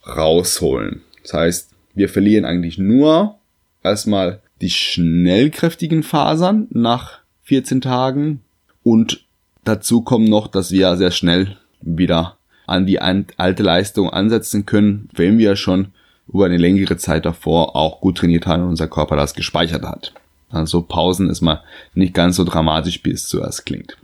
rausholen. 0.06 1.02
Das 1.24 1.34
heißt, 1.34 1.70
wir 1.94 2.10
verlieren 2.10 2.44
eigentlich 2.44 2.78
nur 2.78 3.40
erstmal 3.84 4.42
die 4.60 4.70
schnellkräftigen 4.70 6.04
Fasern 6.04 6.68
nach 6.72 7.25
14 7.46 7.82
Tagen 7.82 8.42
und 8.84 9.24
dazu 9.64 10.02
kommt 10.02 10.30
noch, 10.30 10.48
dass 10.48 10.72
wir 10.72 10.98
sehr 10.98 11.12
schnell 11.12 11.58
wieder 11.82 12.38
an 12.68 12.86
die 12.86 13.00
alte 13.00 13.64
Leistung 13.64 14.10
ansetzen 14.10 14.66
können, 14.66 15.10
wenn 15.14 15.38
wir 15.38 15.56
schon 15.56 15.90
über 16.28 16.46
eine 16.46 16.58
längere 16.58 16.98
Zeit 16.98 17.26
davor 17.26 17.76
auch 17.76 18.02
gut 18.02 18.18
trainiert 18.18 18.48
haben 18.48 18.64
und 18.64 18.70
unser 18.70 18.88
Körper 18.88 19.16
das 19.16 19.36
gespeichert 19.36 19.84
hat. 19.84 20.14
Also 20.50 20.82
Pausen 20.82 21.30
ist 21.30 21.42
mal 21.42 21.64
nicht 21.94 22.14
ganz 22.14 22.38
so 22.38 22.44
dramatisch, 22.44 23.00
wie 23.04 23.12
es 23.12 23.28
zuerst 23.28 23.66
klingt. 23.66 23.98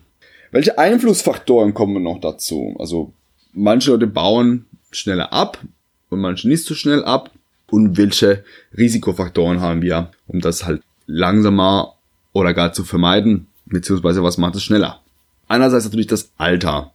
Welche 0.51 0.77
Einflussfaktoren 0.77 1.73
kommen 1.73 2.03
noch 2.03 2.19
dazu? 2.19 2.75
Also 2.77 3.13
manche 3.53 3.91
Leute 3.91 4.07
bauen 4.07 4.65
schneller 4.91 5.33
ab 5.33 5.59
und 6.09 6.19
manche 6.19 6.47
nicht 6.47 6.65
so 6.65 6.75
schnell 6.75 7.03
ab. 7.03 7.31
Und 7.71 7.97
welche 7.97 8.43
Risikofaktoren 8.77 9.61
haben 9.61 9.81
wir, 9.81 10.11
um 10.27 10.41
das 10.41 10.65
halt 10.65 10.83
langsamer 11.07 11.95
oder 12.33 12.53
gar 12.53 12.73
zu 12.73 12.83
vermeiden, 12.83 13.47
beziehungsweise 13.65 14.23
was 14.23 14.37
macht 14.37 14.55
es 14.55 14.63
schneller? 14.63 15.01
Einerseits 15.47 15.85
natürlich 15.85 16.07
das 16.07 16.31
Alter. 16.37 16.93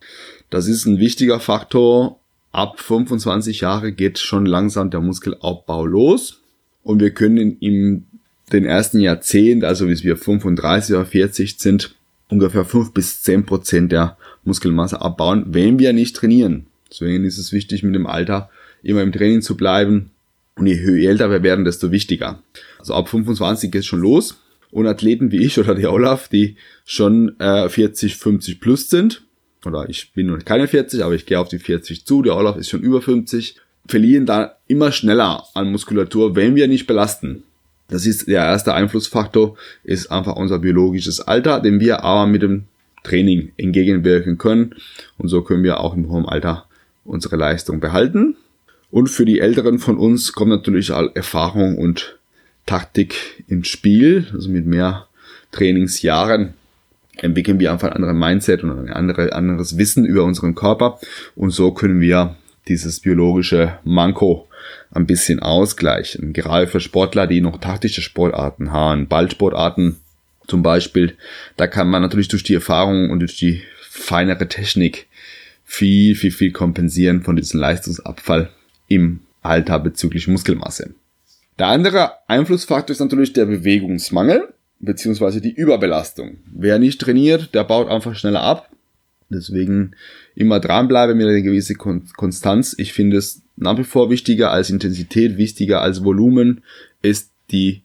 Das 0.51 0.67
ist 0.67 0.87
ein 0.87 0.99
wichtiger 0.99 1.41
Faktor. 1.41 2.19
Ab 2.53 2.81
25 2.81 3.61
Jahre 3.61 3.93
geht 3.93 4.19
schon 4.19 4.47
langsam 4.47 4.91
der 4.91 5.01
Muskelaufbau 5.01 5.85
los 5.85 6.41
und 6.83 7.01
wir 7.01 7.11
können 7.11 7.59
in 7.59 8.07
den 8.53 8.65
ersten 8.65 9.01
Jahrzehnt, 9.01 9.65
also 9.65 9.87
bis 9.87 10.05
wir 10.05 10.17
35 10.17 10.95
oder 10.95 11.05
40 11.05 11.59
sind, 11.59 11.95
ungefähr 12.29 12.65
5 12.65 12.93
bis 12.93 13.23
10 13.23 13.45
Prozent 13.45 13.93
der 13.93 14.17
Muskelmasse 14.45 15.01
abbauen, 15.01 15.45
wenn 15.49 15.79
wir 15.79 15.93
nicht 15.93 16.17
trainieren. 16.17 16.67
Deswegen 16.91 17.25
ist 17.25 17.39
es 17.39 17.53
wichtig, 17.53 17.83
mit 17.83 17.95
dem 17.95 18.07
Alter 18.07 18.49
immer 18.83 19.03
im 19.03 19.13
Training 19.13 19.43
zu 19.43 19.57
bleiben. 19.57 20.11
Und 20.55 20.67
je 20.67 21.07
älter 21.07 21.31
wir 21.31 21.43
werden, 21.43 21.65
desto 21.65 21.91
wichtiger. 21.91 22.41
Also 22.79 22.95
ab 22.95 23.09
25 23.09 23.71
geht 23.71 23.81
es 23.81 23.87
schon 23.87 24.01
los. 24.01 24.41
Und 24.71 24.87
Athleten 24.87 25.31
wie 25.31 25.45
ich 25.45 25.59
oder 25.59 25.75
der 25.75 25.93
Olaf, 25.93 26.29
die 26.29 26.57
schon 26.85 27.39
äh, 27.41 27.69
40, 27.69 28.17
50 28.17 28.61
plus 28.61 28.91
sind, 28.91 29.23
oder 29.65 29.89
ich 29.89 30.13
bin 30.13 30.27
noch 30.27 30.39
keine 30.45 30.69
40, 30.69 31.03
aber 31.03 31.15
ich 31.15 31.27
gehe 31.27 31.41
auf 31.41 31.49
die 31.49 31.59
40 31.59 32.05
zu, 32.05 32.23
der 32.23 32.37
Olaf 32.37 32.57
ist 32.57 32.69
schon 32.69 32.83
über 32.83 33.03
50, 33.03 33.57
verlieren 33.87 34.27
da 34.27 34.57
immer 34.67 34.93
schneller 34.93 35.45
an 35.55 35.71
Muskulatur, 35.71 36.37
wenn 36.37 36.57
wir 36.57 36.69
nicht 36.69 36.87
belasten. 36.87 37.43
Das 37.89 38.07
ist 38.07 38.27
der 38.27 38.43
erste 38.43 38.75
Einflussfaktor, 38.75 39.57
ist 39.85 40.11
einfach 40.11 40.37
unser 40.37 40.59
biologisches 40.59 41.21
Alter, 41.21 41.61
dem 41.61 41.79
wir 41.79 42.03
aber 42.03 42.27
mit 42.27 42.43
dem 42.43 42.65
Training 43.05 43.53
entgegenwirken 43.57 44.39
können. 44.39 44.75
Und 45.19 45.29
so 45.29 45.43
können 45.43 45.63
wir 45.63 45.81
auch 45.81 45.95
im 45.95 46.11
hohen 46.11 46.27
Alter 46.27 46.67
unsere 47.05 47.37
Leistung 47.37 47.79
behalten. 47.79 48.37
Und 48.91 49.09
für 49.09 49.25
die 49.25 49.39
Älteren 49.39 49.79
von 49.79 49.99
uns 49.99 50.33
kommt 50.33 50.51
natürlich 50.51 50.91
auch 50.91 51.15
Erfahrung 51.15 51.79
und 51.79 52.19
Taktik 52.67 53.45
ins 53.49 53.69
Spiel. 53.69 54.27
Also 54.33 54.51
mit 54.51 54.67
mehr 54.67 55.07
Trainingsjahren 55.53 56.55
entwickeln 57.17 57.59
wir 57.61 57.73
einfach 57.73 57.89
ein 57.89 57.95
anderes 57.95 58.17
Mindset 58.17 58.63
und 58.63 58.79
ein 58.79 58.93
andere, 58.93 59.33
anderes 59.33 59.79
Wissen 59.79 60.05
über 60.05 60.25
unseren 60.25 60.55
Körper. 60.55 60.99
Und 61.35 61.51
so 61.51 61.73
können 61.73 62.01
wir 62.01 62.37
dieses 62.69 63.01
biologische 63.01 63.79
Manko 63.85 64.49
ein 64.91 65.07
bisschen 65.07 65.41
ausgleichen. 65.41 66.33
Gerade 66.33 66.67
für 66.67 66.81
Sportler, 66.81 67.27
die 67.27 67.41
noch 67.41 67.59
taktische 67.59 68.03
Sportarten 68.03 68.73
haben, 68.73 69.07
Ballsportarten 69.07 69.97
zum 70.47 70.63
Beispiel, 70.63 71.17
da 71.57 71.67
kann 71.67 71.89
man 71.89 72.03
natürlich 72.03 72.29
durch 72.29 72.43
die 72.43 72.55
Erfahrung 72.55 73.11
und 73.11 73.21
durch 73.21 73.37
die 73.37 73.63
feinere 73.81 74.49
Technik 74.49 75.07
viel, 75.65 76.15
viel, 76.15 76.31
viel 76.31 76.53
kompensieren 76.53 77.23
von 77.23 77.37
diesem 77.37 77.61
Leistungsabfall 77.61 78.51
im 78.89 79.21
Alter 79.43 79.79
bezüglich 79.81 80.29
Muskelmasse. 80.29 80.95
Der 81.59 81.69
andere 81.69 82.13
Einflussfaktor 82.29 82.93
ist 82.93 83.01
natürlich 83.01 83.33
der 83.33 83.47
Bewegungsmangel 83.47 84.53
beziehungsweise 84.79 85.41
die 85.41 85.55
Überbelastung. 85.55 86.39
Wer 86.53 86.79
nicht 86.79 87.01
trainiert, 87.01 87.55
der 87.55 87.65
baut 87.65 87.89
einfach 87.89 88.15
schneller 88.15 88.43
ab. 88.43 88.71
Deswegen 89.29 89.93
immer 90.35 90.61
dranbleiben 90.61 91.17
mit 91.17 91.27
einer 91.27 91.41
gewissen 91.41 91.79
Konstanz. 91.79 92.75
Ich 92.79 92.93
finde 92.93 93.17
es 93.17 93.43
nach 93.57 93.77
wie 93.79 93.85
vor 93.85 94.11
wichtiger 94.11 94.51
als 94.51 94.71
Intensität, 94.71 95.37
wichtiger 95.37 95.81
als 95.81 96.05
Volumen 96.05 96.63
ist 97.03 97.33
die 97.51 97.83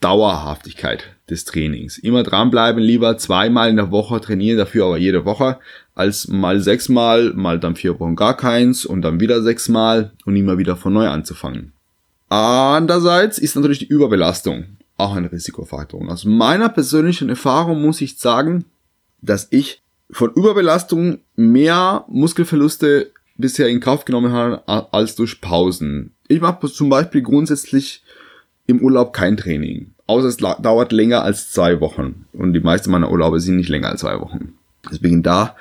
Dauerhaftigkeit 0.00 1.04
des 1.28 1.44
Trainings. 1.44 1.98
Immer 1.98 2.22
dranbleiben, 2.22 2.80
lieber 2.80 3.18
zweimal 3.18 3.68
in 3.68 3.76
der 3.76 3.90
Woche 3.90 4.20
trainieren, 4.20 4.58
dafür 4.58 4.86
aber 4.86 4.96
jede 4.96 5.24
Woche, 5.24 5.58
als 5.94 6.28
mal 6.28 6.60
sechsmal, 6.60 7.32
mal 7.34 7.58
dann 7.58 7.74
vier 7.74 7.98
Wochen 7.98 8.14
gar 8.14 8.36
keins 8.36 8.86
und 8.86 9.02
dann 9.02 9.20
wieder 9.20 9.42
sechsmal 9.42 10.12
und 10.24 10.36
immer 10.36 10.56
wieder 10.56 10.76
von 10.76 10.92
neu 10.92 11.08
anzufangen. 11.08 11.72
Andererseits 12.28 13.38
ist 13.38 13.56
natürlich 13.56 13.78
die 13.78 13.88
Überbelastung 13.88 14.78
auch 14.96 15.14
ein 15.14 15.24
Risikofaktor. 15.24 16.00
Und 16.00 16.10
aus 16.10 16.24
meiner 16.24 16.68
persönlichen 16.68 17.28
Erfahrung 17.28 17.80
muss 17.80 18.00
ich 18.00 18.18
sagen, 18.18 18.64
dass 19.22 19.48
ich 19.50 19.82
von 20.10 20.32
Überbelastung 20.32 21.18
mehr 21.36 22.04
Muskelverluste 22.08 23.10
bisher 23.36 23.68
in 23.68 23.80
Kauf 23.80 24.04
genommen 24.04 24.32
habe 24.32 24.66
als 24.92 25.14
durch 25.14 25.40
Pausen. 25.40 26.14
Ich 26.26 26.40
mache 26.40 26.66
zum 26.68 26.90
Beispiel 26.90 27.22
grundsätzlich 27.22 28.02
im 28.66 28.80
Urlaub 28.80 29.12
kein 29.12 29.36
Training. 29.36 29.94
Außer 30.06 30.26
es 30.26 30.38
dauert 30.38 30.92
länger 30.92 31.22
als 31.22 31.52
zwei 31.52 31.80
Wochen. 31.80 32.26
Und 32.32 32.52
die 32.52 32.60
meisten 32.60 32.90
meiner 32.90 33.10
Urlaube 33.10 33.40
sind 33.40 33.56
nicht 33.56 33.68
länger 33.68 33.90
als 33.90 34.00
zwei 34.00 34.20
Wochen. 34.20 34.54
Deswegen 34.90 35.22
da 35.22 35.56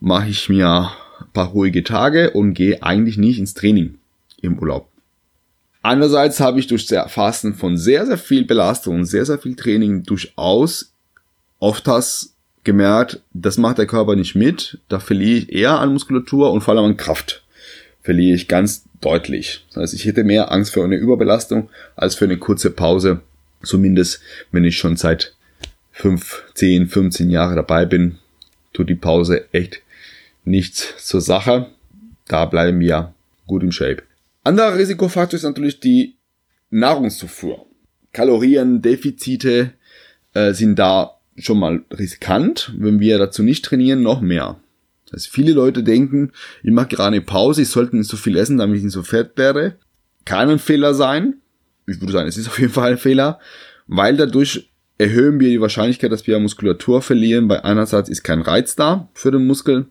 mache 0.00 0.28
ich 0.28 0.48
mir 0.48 0.92
ein 1.20 1.32
paar 1.32 1.48
ruhige 1.48 1.82
Tage 1.82 2.30
und 2.30 2.54
gehe 2.54 2.82
eigentlich 2.82 3.16
nicht 3.16 3.38
ins 3.38 3.54
Training 3.54 3.98
im 4.40 4.58
Urlaub. 4.58 4.88
Andererseits 5.86 6.40
habe 6.40 6.58
ich 6.58 6.66
durch 6.66 6.86
das 6.86 7.12
Fasten 7.12 7.54
von 7.54 7.76
sehr, 7.76 8.06
sehr 8.06 8.18
viel 8.18 8.44
Belastung 8.44 8.96
und 8.96 9.04
sehr, 9.04 9.24
sehr 9.24 9.38
viel 9.38 9.54
Training 9.54 10.02
durchaus 10.02 10.92
oft 11.60 11.86
das 11.86 12.34
gemerkt, 12.64 13.22
das 13.32 13.56
macht 13.56 13.78
der 13.78 13.86
Körper 13.86 14.16
nicht 14.16 14.34
mit. 14.34 14.80
Da 14.88 14.98
verliere 14.98 15.38
ich 15.38 15.52
eher 15.52 15.78
an 15.78 15.92
Muskulatur 15.92 16.50
und 16.50 16.62
vor 16.62 16.74
allem 16.74 16.86
an 16.86 16.96
Kraft. 16.96 17.44
Verliere 18.02 18.34
ich 18.34 18.48
ganz 18.48 18.84
deutlich. 19.00 19.64
Das 19.68 19.82
heißt, 19.82 19.94
ich 19.94 20.06
hätte 20.06 20.24
mehr 20.24 20.50
Angst 20.50 20.74
vor 20.74 20.82
eine 20.82 20.96
Überbelastung 20.96 21.70
als 21.94 22.16
für 22.16 22.24
eine 22.24 22.38
kurze 22.38 22.72
Pause. 22.72 23.20
Zumindest, 23.62 24.20
wenn 24.50 24.64
ich 24.64 24.78
schon 24.78 24.96
seit 24.96 25.34
5, 25.92 26.46
10, 26.54 26.88
15 26.88 27.30
Jahre 27.30 27.54
dabei 27.54 27.86
bin, 27.86 28.18
tut 28.72 28.88
die 28.88 28.96
Pause 28.96 29.44
echt 29.52 29.82
nichts 30.44 31.06
zur 31.06 31.20
Sache. 31.20 31.68
Da 32.26 32.44
bleiben 32.46 32.80
wir 32.80 33.14
gut 33.46 33.62
im 33.62 33.70
Shape. 33.70 34.02
Anderer 34.46 34.78
Risikofaktor 34.78 35.36
ist 35.36 35.42
natürlich 35.42 35.80
die 35.80 36.18
Nahrungszufuhr. 36.70 37.66
Kaloriendefizite 38.12 39.72
äh, 40.34 40.52
sind 40.52 40.78
da 40.78 41.18
schon 41.36 41.58
mal 41.58 41.82
riskant. 41.90 42.72
Wenn 42.78 43.00
wir 43.00 43.18
dazu 43.18 43.42
nicht 43.42 43.64
trainieren, 43.64 44.02
noch 44.02 44.20
mehr. 44.20 44.60
Heißt, 45.12 45.26
viele 45.26 45.52
Leute 45.52 45.82
denken, 45.82 46.30
ich 46.62 46.70
mache 46.70 46.86
gerade 46.86 47.16
eine 47.16 47.22
Pause, 47.22 47.62
ich 47.62 47.70
sollte 47.70 47.96
nicht 47.96 48.08
so 48.08 48.16
viel 48.16 48.36
essen, 48.36 48.58
damit 48.58 48.76
ich 48.76 48.84
nicht 48.84 48.92
so 48.92 49.02
fett 49.02 49.32
werde. 49.34 49.78
Kann 50.24 50.48
ein 50.48 50.60
Fehler 50.60 50.94
sein. 50.94 51.38
Ich 51.88 52.00
würde 52.00 52.12
sagen, 52.12 52.28
es 52.28 52.36
ist 52.36 52.46
auf 52.46 52.60
jeden 52.60 52.72
Fall 52.72 52.92
ein 52.92 52.98
Fehler, 52.98 53.40
weil 53.88 54.16
dadurch 54.16 54.70
erhöhen 54.96 55.40
wir 55.40 55.48
die 55.48 55.60
Wahrscheinlichkeit, 55.60 56.12
dass 56.12 56.24
wir 56.28 56.38
Muskulatur 56.38 57.02
verlieren. 57.02 57.48
Bei 57.48 57.64
einerseits 57.64 58.08
ist 58.08 58.22
kein 58.22 58.42
Reiz 58.42 58.76
da 58.76 59.08
für 59.12 59.32
den 59.32 59.44
Muskel, 59.44 59.86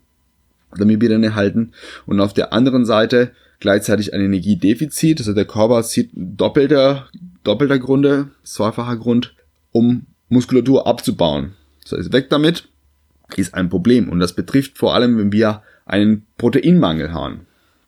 damit 0.77 1.01
wir 1.01 1.09
den 1.09 1.25
erhalten. 1.25 1.73
Und 2.05 2.21
auf 2.21 2.33
der 2.33 2.53
anderen 2.53 2.85
Seite 2.85 3.33
gleichzeitig 3.65 4.13
ein 4.13 4.21
Energiedefizit. 4.21 5.19
Also 5.19 5.33
der 5.33 5.45
Körper 5.45 5.81
zieht 5.81 6.11
doppelter, 6.13 7.07
doppelter 7.43 7.79
Grunde, 7.79 8.29
zweifacher 8.43 8.95
Grund, 8.95 9.33
um 9.71 10.05
Muskulatur 10.29 10.85
abzubauen. 10.85 11.55
Das 11.81 11.93
heißt, 11.93 12.13
weg 12.13 12.29
damit 12.29 12.67
ist 13.35 13.55
ein 13.55 13.69
Problem. 13.69 14.07
Und 14.09 14.19
das 14.19 14.33
betrifft 14.33 14.77
vor 14.77 14.93
allem, 14.93 15.17
wenn 15.17 15.31
wir 15.31 15.63
einen 15.87 16.27
Proteinmangel 16.37 17.11
haben. 17.11 17.47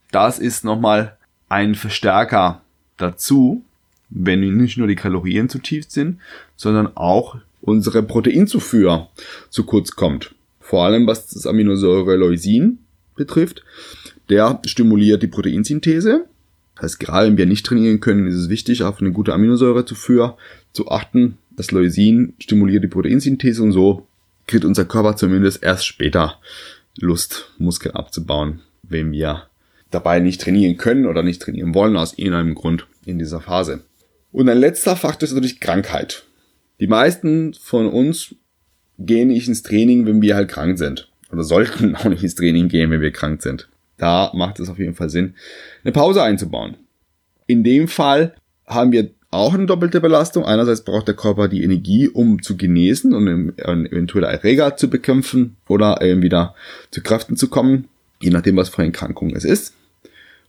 Das 0.09 0.39
ist 0.39 0.65
nochmal 0.65 1.15
ein 1.47 1.75
Verstärker 1.75 2.63
dazu, 2.97 3.63
wenn 4.09 4.39
nicht 4.57 4.79
nur 4.79 4.87
die 4.87 4.95
Kalorien 4.95 5.47
zu 5.47 5.59
tief 5.59 5.85
sind, 5.89 6.17
sondern 6.55 6.97
auch 6.97 7.37
unsere 7.61 8.01
Proteinzufuhr 8.01 9.09
zu 9.51 9.63
kurz 9.63 9.91
kommt. 9.91 10.33
Vor 10.59 10.85
allem 10.85 11.05
was 11.05 11.27
das 11.27 11.45
Aminosäure 11.45 12.15
Leucin 12.15 12.79
betrifft. 13.15 13.63
Der 14.29 14.61
stimuliert 14.65 15.23
die 15.23 15.27
Proteinsynthese. 15.27 16.25
Das 16.75 16.83
heißt, 16.83 16.99
gerade 16.99 17.27
wenn 17.27 17.37
wir 17.37 17.45
nicht 17.45 17.65
trainieren 17.65 17.99
können, 17.99 18.27
ist 18.27 18.35
es 18.35 18.49
wichtig, 18.49 18.83
auf 18.83 18.99
eine 18.99 19.11
gute 19.11 19.33
Aminosäurezufuhr 19.33 20.37
zu 20.73 20.89
achten. 20.89 21.37
Das 21.55 21.71
Leucin 21.71 22.33
stimuliert 22.39 22.83
die 22.83 22.89
Proteinsynthese 22.89 23.63
und 23.63 23.71
so 23.71 24.07
kriegt 24.45 24.65
unser 24.65 24.85
Körper 24.85 25.15
zumindest 25.15 25.63
erst 25.63 25.85
später 25.85 26.39
Lust, 26.99 27.51
Muskeln 27.57 27.95
abzubauen, 27.95 28.61
wenn 28.83 29.11
wir 29.11 29.43
dabei 29.91 30.19
nicht 30.19 30.41
trainieren 30.41 30.77
können 30.77 31.05
oder 31.05 31.23
nicht 31.23 31.41
trainieren 31.41 31.73
wollen, 31.73 31.97
aus 31.97 32.17
irgendeinem 32.17 32.55
Grund 32.55 32.87
in 33.05 33.19
dieser 33.19 33.41
Phase. 33.41 33.83
Und 34.31 34.49
ein 34.49 34.57
letzter 34.57 34.95
Faktor 34.95 35.27
ist 35.27 35.33
natürlich 35.33 35.59
Krankheit. 35.59 36.23
Die 36.79 36.87
meisten 36.87 37.53
von 37.53 37.87
uns 37.87 38.35
gehen 38.99 39.29
nicht 39.29 39.47
ins 39.47 39.63
Training, 39.63 40.05
wenn 40.05 40.21
wir 40.21 40.35
halt 40.35 40.49
krank 40.49 40.77
sind. 40.77 41.09
Oder 41.31 41.43
sollten 41.43 41.95
auch 41.97 42.05
nicht 42.05 42.23
ins 42.23 42.35
Training 42.35 42.67
gehen, 42.67 42.91
wenn 42.91 43.01
wir 43.01 43.11
krank 43.11 43.41
sind. 43.41 43.67
Da 43.97 44.31
macht 44.33 44.59
es 44.59 44.69
auf 44.69 44.79
jeden 44.79 44.93
Fall 44.93 45.09
Sinn, 45.09 45.35
eine 45.83 45.91
Pause 45.91 46.23
einzubauen. 46.23 46.77
In 47.47 47.63
dem 47.63 47.87
Fall 47.87 48.35
haben 48.65 48.91
wir 48.91 49.09
auch 49.31 49.53
eine 49.53 49.65
doppelte 49.65 49.99
Belastung. 49.99 50.45
Einerseits 50.45 50.81
braucht 50.81 51.07
der 51.07 51.15
Körper 51.15 51.47
die 51.47 51.63
Energie, 51.63 52.07
um 52.07 52.41
zu 52.41 52.55
genesen 52.55 53.13
und 53.13 53.57
eventuelle 53.57 54.27
Erreger 54.27 54.77
zu 54.77 54.89
bekämpfen 54.89 55.57
oder 55.67 56.01
eben 56.01 56.21
wieder 56.21 56.55
zu 56.91 57.01
Kräften 57.01 57.35
zu 57.35 57.49
kommen, 57.49 57.87
je 58.21 58.29
nachdem, 58.29 58.55
was 58.55 58.69
für 58.69 58.79
eine 58.79 58.87
Erkrankung 58.87 59.35
es 59.35 59.43
ist. 59.43 59.73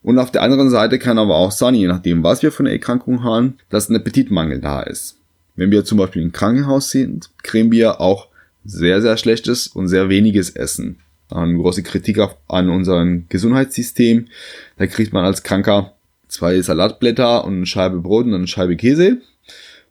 Und 0.02 0.18
auf 0.18 0.30
der 0.30 0.42
anderen 0.42 0.70
Seite 0.70 0.98
kann 0.98 1.18
aber 1.18 1.36
auch 1.36 1.50
sein, 1.50 1.74
je 1.74 1.88
nachdem, 1.88 2.22
was 2.22 2.42
wir 2.42 2.52
für 2.52 2.62
eine 2.62 2.72
Erkrankung 2.72 3.24
haben, 3.24 3.58
dass 3.68 3.88
ein 3.88 3.96
Appetitmangel 3.96 4.60
da 4.60 4.82
ist. 4.82 5.16
Wenn 5.56 5.72
wir 5.72 5.84
zum 5.84 5.98
Beispiel 5.98 6.22
im 6.22 6.30
Krankenhaus 6.32 6.90
sind, 6.90 7.30
kriegen 7.42 7.72
wir 7.72 8.00
auch 8.00 8.28
sehr, 8.64 9.02
sehr 9.02 9.16
schlechtes 9.16 9.66
und 9.66 9.88
sehr 9.88 10.08
weniges 10.08 10.50
Essen 10.50 11.00
eine 11.30 11.56
große 11.56 11.82
Kritik 11.82 12.18
an 12.48 12.70
unserem 12.70 13.26
Gesundheitssystem. 13.28 14.28
Da 14.76 14.86
kriegt 14.86 15.12
man 15.12 15.24
als 15.24 15.42
Kranker 15.42 15.94
zwei 16.28 16.60
Salatblätter 16.60 17.44
und 17.44 17.56
eine 17.56 17.66
Scheibe 17.66 18.00
Brot 18.00 18.26
und 18.26 18.34
eine 18.34 18.46
Scheibe 18.46 18.76
Käse. 18.76 19.18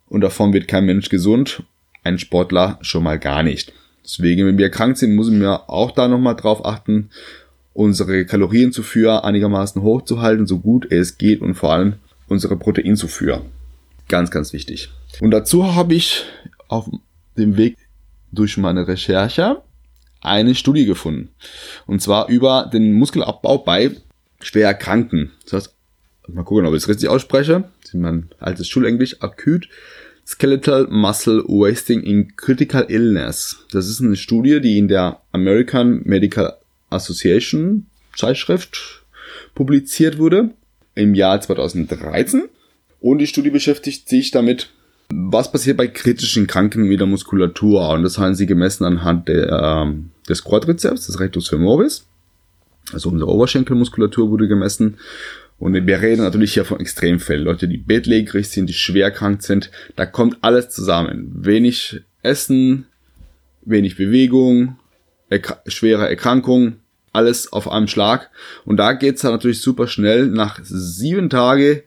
Und 0.09 0.21
davon 0.21 0.53
wird 0.53 0.67
kein 0.67 0.85
Mensch 0.85 1.09
gesund. 1.09 1.63
Ein 2.03 2.19
Sportler 2.19 2.79
schon 2.81 3.03
mal 3.03 3.19
gar 3.19 3.43
nicht. 3.43 3.73
Deswegen, 4.03 4.45
wenn 4.45 4.57
wir 4.57 4.69
krank 4.69 4.97
sind, 4.97 5.15
müssen 5.15 5.41
wir 5.41 5.69
auch 5.69 5.91
da 5.91 6.07
nochmal 6.07 6.35
drauf 6.35 6.65
achten, 6.65 7.09
unsere 7.73 8.25
Kalorienzufuhr 8.25 9.25
einigermaßen 9.25 9.81
hochzuhalten, 9.81 10.47
so 10.47 10.59
gut 10.59 10.89
es 10.91 11.17
geht 11.17 11.41
und 11.41 11.55
vor 11.55 11.73
allem 11.73 11.95
unsere 12.27 12.55
Proteinzufuhr. 12.55 13.45
Ganz, 14.07 14.31
ganz 14.31 14.53
wichtig. 14.53 14.89
Und 15.19 15.31
dazu 15.31 15.75
habe 15.75 15.93
ich 15.93 16.23
auf 16.69 16.89
dem 17.37 17.57
Weg 17.57 17.77
durch 18.31 18.57
meine 18.57 18.87
Recherche 18.87 19.61
eine 20.21 20.55
Studie 20.55 20.85
gefunden. 20.85 21.29
Und 21.85 22.01
zwar 22.01 22.29
über 22.29 22.69
den 22.71 22.93
Muskelabbau 22.93 23.59
bei 23.59 23.91
schwer 24.41 24.73
Kranken. 24.73 25.31
Das 25.43 25.53
heißt, 25.53 25.75
mal 26.27 26.43
gucken, 26.43 26.65
ob 26.65 26.73
ich 26.73 26.83
es 26.83 26.89
richtig 26.89 27.09
ausspreche. 27.09 27.69
Das 27.81 27.93
ist 27.93 27.95
mein 27.95 28.29
altes 28.39 28.67
Schulenglisch. 28.67 29.21
Acute 29.21 29.67
Skeletal 30.25 30.87
Muscle 30.89 31.43
Wasting 31.47 32.01
in 32.01 32.35
Critical 32.35 32.85
Illness. 32.89 33.65
Das 33.71 33.87
ist 33.87 34.01
eine 34.01 34.17
Studie, 34.17 34.59
die 34.59 34.77
in 34.77 34.89
der 34.89 35.21
American 35.31 36.01
Medical 36.03 36.57
Association 36.89 37.85
Zeitschrift 38.15 39.05
publiziert 39.55 40.17
wurde 40.17 40.49
im 40.95 41.15
Jahr 41.15 41.39
2013. 41.39 42.49
Und 42.99 43.19
die 43.19 43.27
Studie 43.27 43.51
beschäftigt 43.51 44.09
sich 44.09 44.31
damit, 44.31 44.71
was 45.09 45.51
passiert 45.51 45.77
bei 45.77 45.87
kritischen 45.87 46.47
Kranken 46.47 46.83
mit 46.83 46.99
der 46.99 47.07
Muskulatur? 47.07 47.89
Und 47.89 48.03
das 48.03 48.17
haben 48.17 48.35
sie 48.35 48.45
gemessen 48.45 48.83
anhand 48.83 49.27
der, 49.27 49.49
ähm, 49.51 50.11
des 50.27 50.43
Quadrizeps, 50.43 51.07
des 51.07 51.19
Rectus 51.19 51.47
femoris. 51.47 52.05
Also 52.93 53.09
unsere 53.09 53.31
Oberschenkelmuskulatur 53.31 54.29
wurde 54.29 54.47
gemessen. 54.47 54.97
Und 55.59 55.73
wir 55.73 56.01
reden 56.01 56.21
natürlich 56.21 56.53
hier 56.53 56.65
von 56.65 56.79
Extremfällen. 56.79 57.43
Leute, 57.43 57.67
die 57.67 57.77
bettlägerig 57.77 58.49
sind, 58.49 58.67
die 58.67 58.73
schwer 58.73 59.11
krank 59.11 59.41
sind. 59.41 59.71
Da 59.95 60.05
kommt 60.05 60.37
alles 60.41 60.69
zusammen. 60.69 61.31
Wenig 61.33 62.01
Essen, 62.21 62.85
wenig 63.63 63.97
Bewegung, 63.97 64.77
erk 65.29 65.61
schwere 65.67 66.07
Erkrankung, 66.07 66.77
alles 67.11 67.51
auf 67.51 67.69
einem 67.69 67.87
Schlag. 67.87 68.29
Und 68.65 68.77
da 68.77 68.93
geht's 68.93 69.21
dann 69.21 69.31
natürlich 69.31 69.61
super 69.61 69.87
schnell. 69.87 70.27
Nach 70.27 70.59
sieben 70.63 71.29
Tagen 71.29 71.81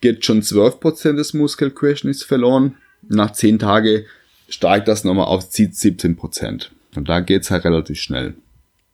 geht 0.00 0.24
schon 0.24 0.42
12% 0.42 1.14
des 1.14 1.34
Muskelquerschnitts 1.34 2.22
verloren. 2.22 2.76
Nach 3.08 3.32
10 3.32 3.58
Tagen 3.58 4.04
steigt 4.48 4.88
das 4.88 5.04
nochmal 5.04 5.26
auf 5.26 5.44
17%. 5.44 6.68
Und 6.96 7.08
da 7.08 7.20
geht's 7.20 7.50
halt 7.50 7.64
relativ 7.64 8.00
schnell. 8.00 8.34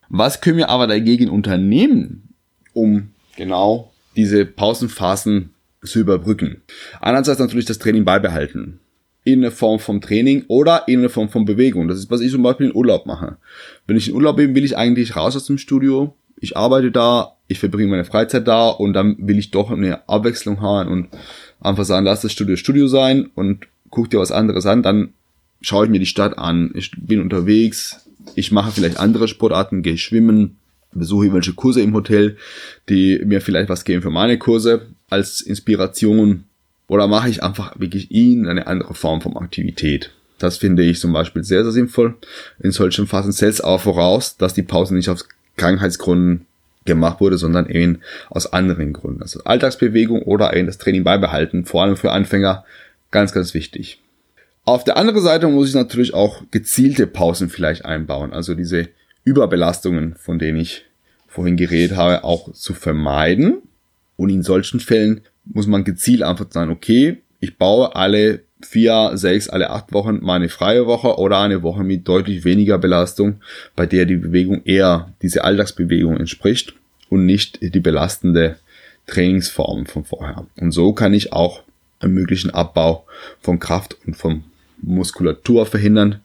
Was 0.09 0.41
können 0.41 0.59
wir 0.59 0.69
aber 0.69 0.87
dagegen 0.87 1.29
unternehmen, 1.29 2.35
um 2.73 3.11
genau 3.37 3.93
diese 4.17 4.45
Pausenphasen 4.45 5.51
zu 5.83 6.01
überbrücken? 6.01 6.63
Einerseits 7.01 7.41
natürlich 7.41 7.65
das 7.65 7.79
Training 7.79 8.05
beibehalten. 8.05 8.81
In 9.27 9.41
der 9.41 9.53
Form 9.53 9.79
vom 9.79 10.03
Training 10.03 10.45
oder 10.49 10.87
in 10.87 11.01
der 11.01 11.09
Form 11.09 11.31
von 11.31 11.47
Bewegung. 11.47 11.89
Das 11.89 11.99
ist, 11.99 12.11
was 12.11 12.21
ich 12.21 12.31
zum 12.31 12.43
Beispiel 12.43 12.67
in 12.67 12.77
Urlaub 12.77 13.07
mache. 13.07 13.39
Wenn 13.87 13.97
ich 13.97 14.09
in 14.09 14.15
Urlaub 14.15 14.37
bin, 14.37 14.55
will 14.55 14.65
ich 14.65 14.77
eigentlich 14.77 15.17
raus 15.17 15.35
aus 15.35 15.47
dem 15.47 15.57
Studio. 15.57 16.15
Ich 16.37 16.57
arbeite 16.57 16.91
da, 16.91 17.37
ich 17.47 17.59
verbringe 17.59 17.91
meine 17.91 18.05
Freizeit 18.05 18.47
da 18.49 18.69
und 18.69 18.93
dann 18.93 19.17
will 19.19 19.39
ich 19.39 19.51
doch 19.51 19.71
eine 19.71 20.09
Abwechslung 20.09 20.61
haben 20.61 20.91
und 20.91 21.09
einfach 21.61 21.85
sagen, 21.85 22.07
lass 22.07 22.23
das 22.23 22.33
Studio 22.33 22.57
Studio 22.57 22.87
sein 22.89 23.31
und 23.35 23.67
guck 23.91 24.11
dir 24.11 24.19
was 24.19 24.33
anderes 24.33 24.67
an, 24.67 24.83
dann 24.83 25.15
schaue 25.61 25.87
ich 25.87 25.91
mir 25.91 26.01
die 26.01 26.07
Stadt 26.07 26.39
an, 26.39 26.73
ich 26.75 26.91
bin 26.97 27.21
unterwegs, 27.21 28.07
ich 28.35 28.53
mache 28.53 28.73
vielleicht 28.73 28.99
andere 28.99 29.29
Sportarten, 29.29 29.83
gehe 29.83 29.99
schwimmen, 29.99 30.57
besuche 30.93 31.27
irgendwelche 31.27 31.55
Kurse 31.55 31.81
im 31.81 31.95
Hotel, 31.95 32.37
die 32.89 33.21
mir 33.25 33.41
vielleicht 33.41 33.69
was 33.69 33.85
geben 33.85 34.03
für 34.03 34.11
meine 34.11 34.39
Kurse 34.39 34.87
als 35.11 35.41
Inspiration 35.41 36.45
oder 36.89 37.07
mache 37.07 37.29
ich 37.29 37.43
einfach 37.43 37.79
wirklich 37.79 38.11
in 38.11 38.47
eine 38.47 38.67
andere 38.67 38.95
Form 38.95 39.21
von 39.21 39.37
Aktivität. 39.37 40.11
Das 40.39 40.59
finde 40.59 40.83
ich 40.83 41.01
zum 41.01 41.13
Beispiel 41.13 41.45
sehr, 41.45 41.63
sehr 41.63 41.73
sinnvoll. 41.73 42.17
In 42.61 42.73
solchen 42.73 43.07
Phasen 43.07 43.33
setzt 43.33 43.65
auch 43.65 43.81
voraus, 43.81 44.37
dass 44.37 44.55
die 44.55 44.63
Pause 44.63 44.95
nicht 44.95 45.09
aus 45.09 45.29
Krankheitsgründen 45.57 46.47
gemacht 46.85 47.21
wurde, 47.21 47.39
sondern 47.39 47.69
eben 47.69 48.01
aus 48.31 48.53
anderen 48.53 48.93
Gründen. 48.93 49.23
Also 49.23 49.43
Alltagsbewegung 49.45 50.23
oder 50.23 50.55
eben 50.55 50.67
das 50.67 50.79
Training 50.79 51.05
beibehalten, 51.05 51.65
vor 51.65 51.83
allem 51.83 51.97
für 51.97 52.13
Anfänger, 52.13 52.65
ganz, 53.11 53.33
ganz 53.33 53.55
wichtig. 53.55 54.01
Auf 54.65 54.85
der 54.85 54.97
anderen 54.97 55.21
Seite 55.21 55.49
muss 55.49 55.69
ich 55.69 55.75
natürlich 55.75 56.15
auch 56.15 56.43
gezielte 56.51 57.07
Pausen 57.07 57.51
vielleicht 57.51 57.85
einbauen, 57.85 58.33
also 58.33 58.55
diese 58.55 58.89
Überbelastungen, 59.25 60.15
von 60.17 60.39
denen 60.39 60.59
ich 60.59 60.85
vorhin 61.27 61.57
geredet 61.57 61.97
habe, 61.97 62.25
auch 62.25 62.53
zu 62.53 62.75
vermeiden. 62.75 63.59
Und 64.17 64.31
in 64.31 64.43
solchen 64.43 64.81
Fällen 64.81 65.23
muss 65.45 65.67
man 65.67 65.85
gezielt 65.85 66.23
einfach 66.23 66.47
sagen, 66.51 66.71
okay, 66.71 67.23
ich 67.41 67.59
baue 67.59 67.97
alle 67.97 68.41
vier, 68.65 69.13
sechs, 69.15 69.49
alle 69.49 69.71
acht 69.71 69.93
Wochen 69.93 70.21
mal 70.23 70.37
eine 70.37 70.49
freie 70.49 70.87
Woche 70.87 71.19
oder 71.19 71.41
eine 71.41 71.63
Woche 71.63 71.85
mit 71.85 72.09
deutlich 72.09 72.45
weniger 72.45 72.79
Belastung, 72.79 73.41
bei 73.77 73.87
der 73.87 74.07
die 74.07 74.17
Bewegung 74.17 74.63
eher 74.65 75.13
diese 75.23 75.45
Alltagsbewegung 75.45 76.17
entspricht 76.17 76.75
und 77.09 77.27
nicht 77.27 77.61
die 77.63 77.81
belastende 77.81 78.57
Trainingsform 79.07 79.87
von 79.87 80.05
vorher. 80.05 80.47
Und 80.57 80.73
so 80.73 80.93
kann 80.93 81.15
ich 81.15 81.33
auch 81.33 81.63
einen 82.01 82.15
möglichen 82.15 82.51
Abbau 82.51 83.07
von 83.41 83.59
Kraft 83.59 83.97
und 84.07 84.17
von 84.17 84.45
Muskulatur 84.81 85.67
verhindern, 85.67 86.21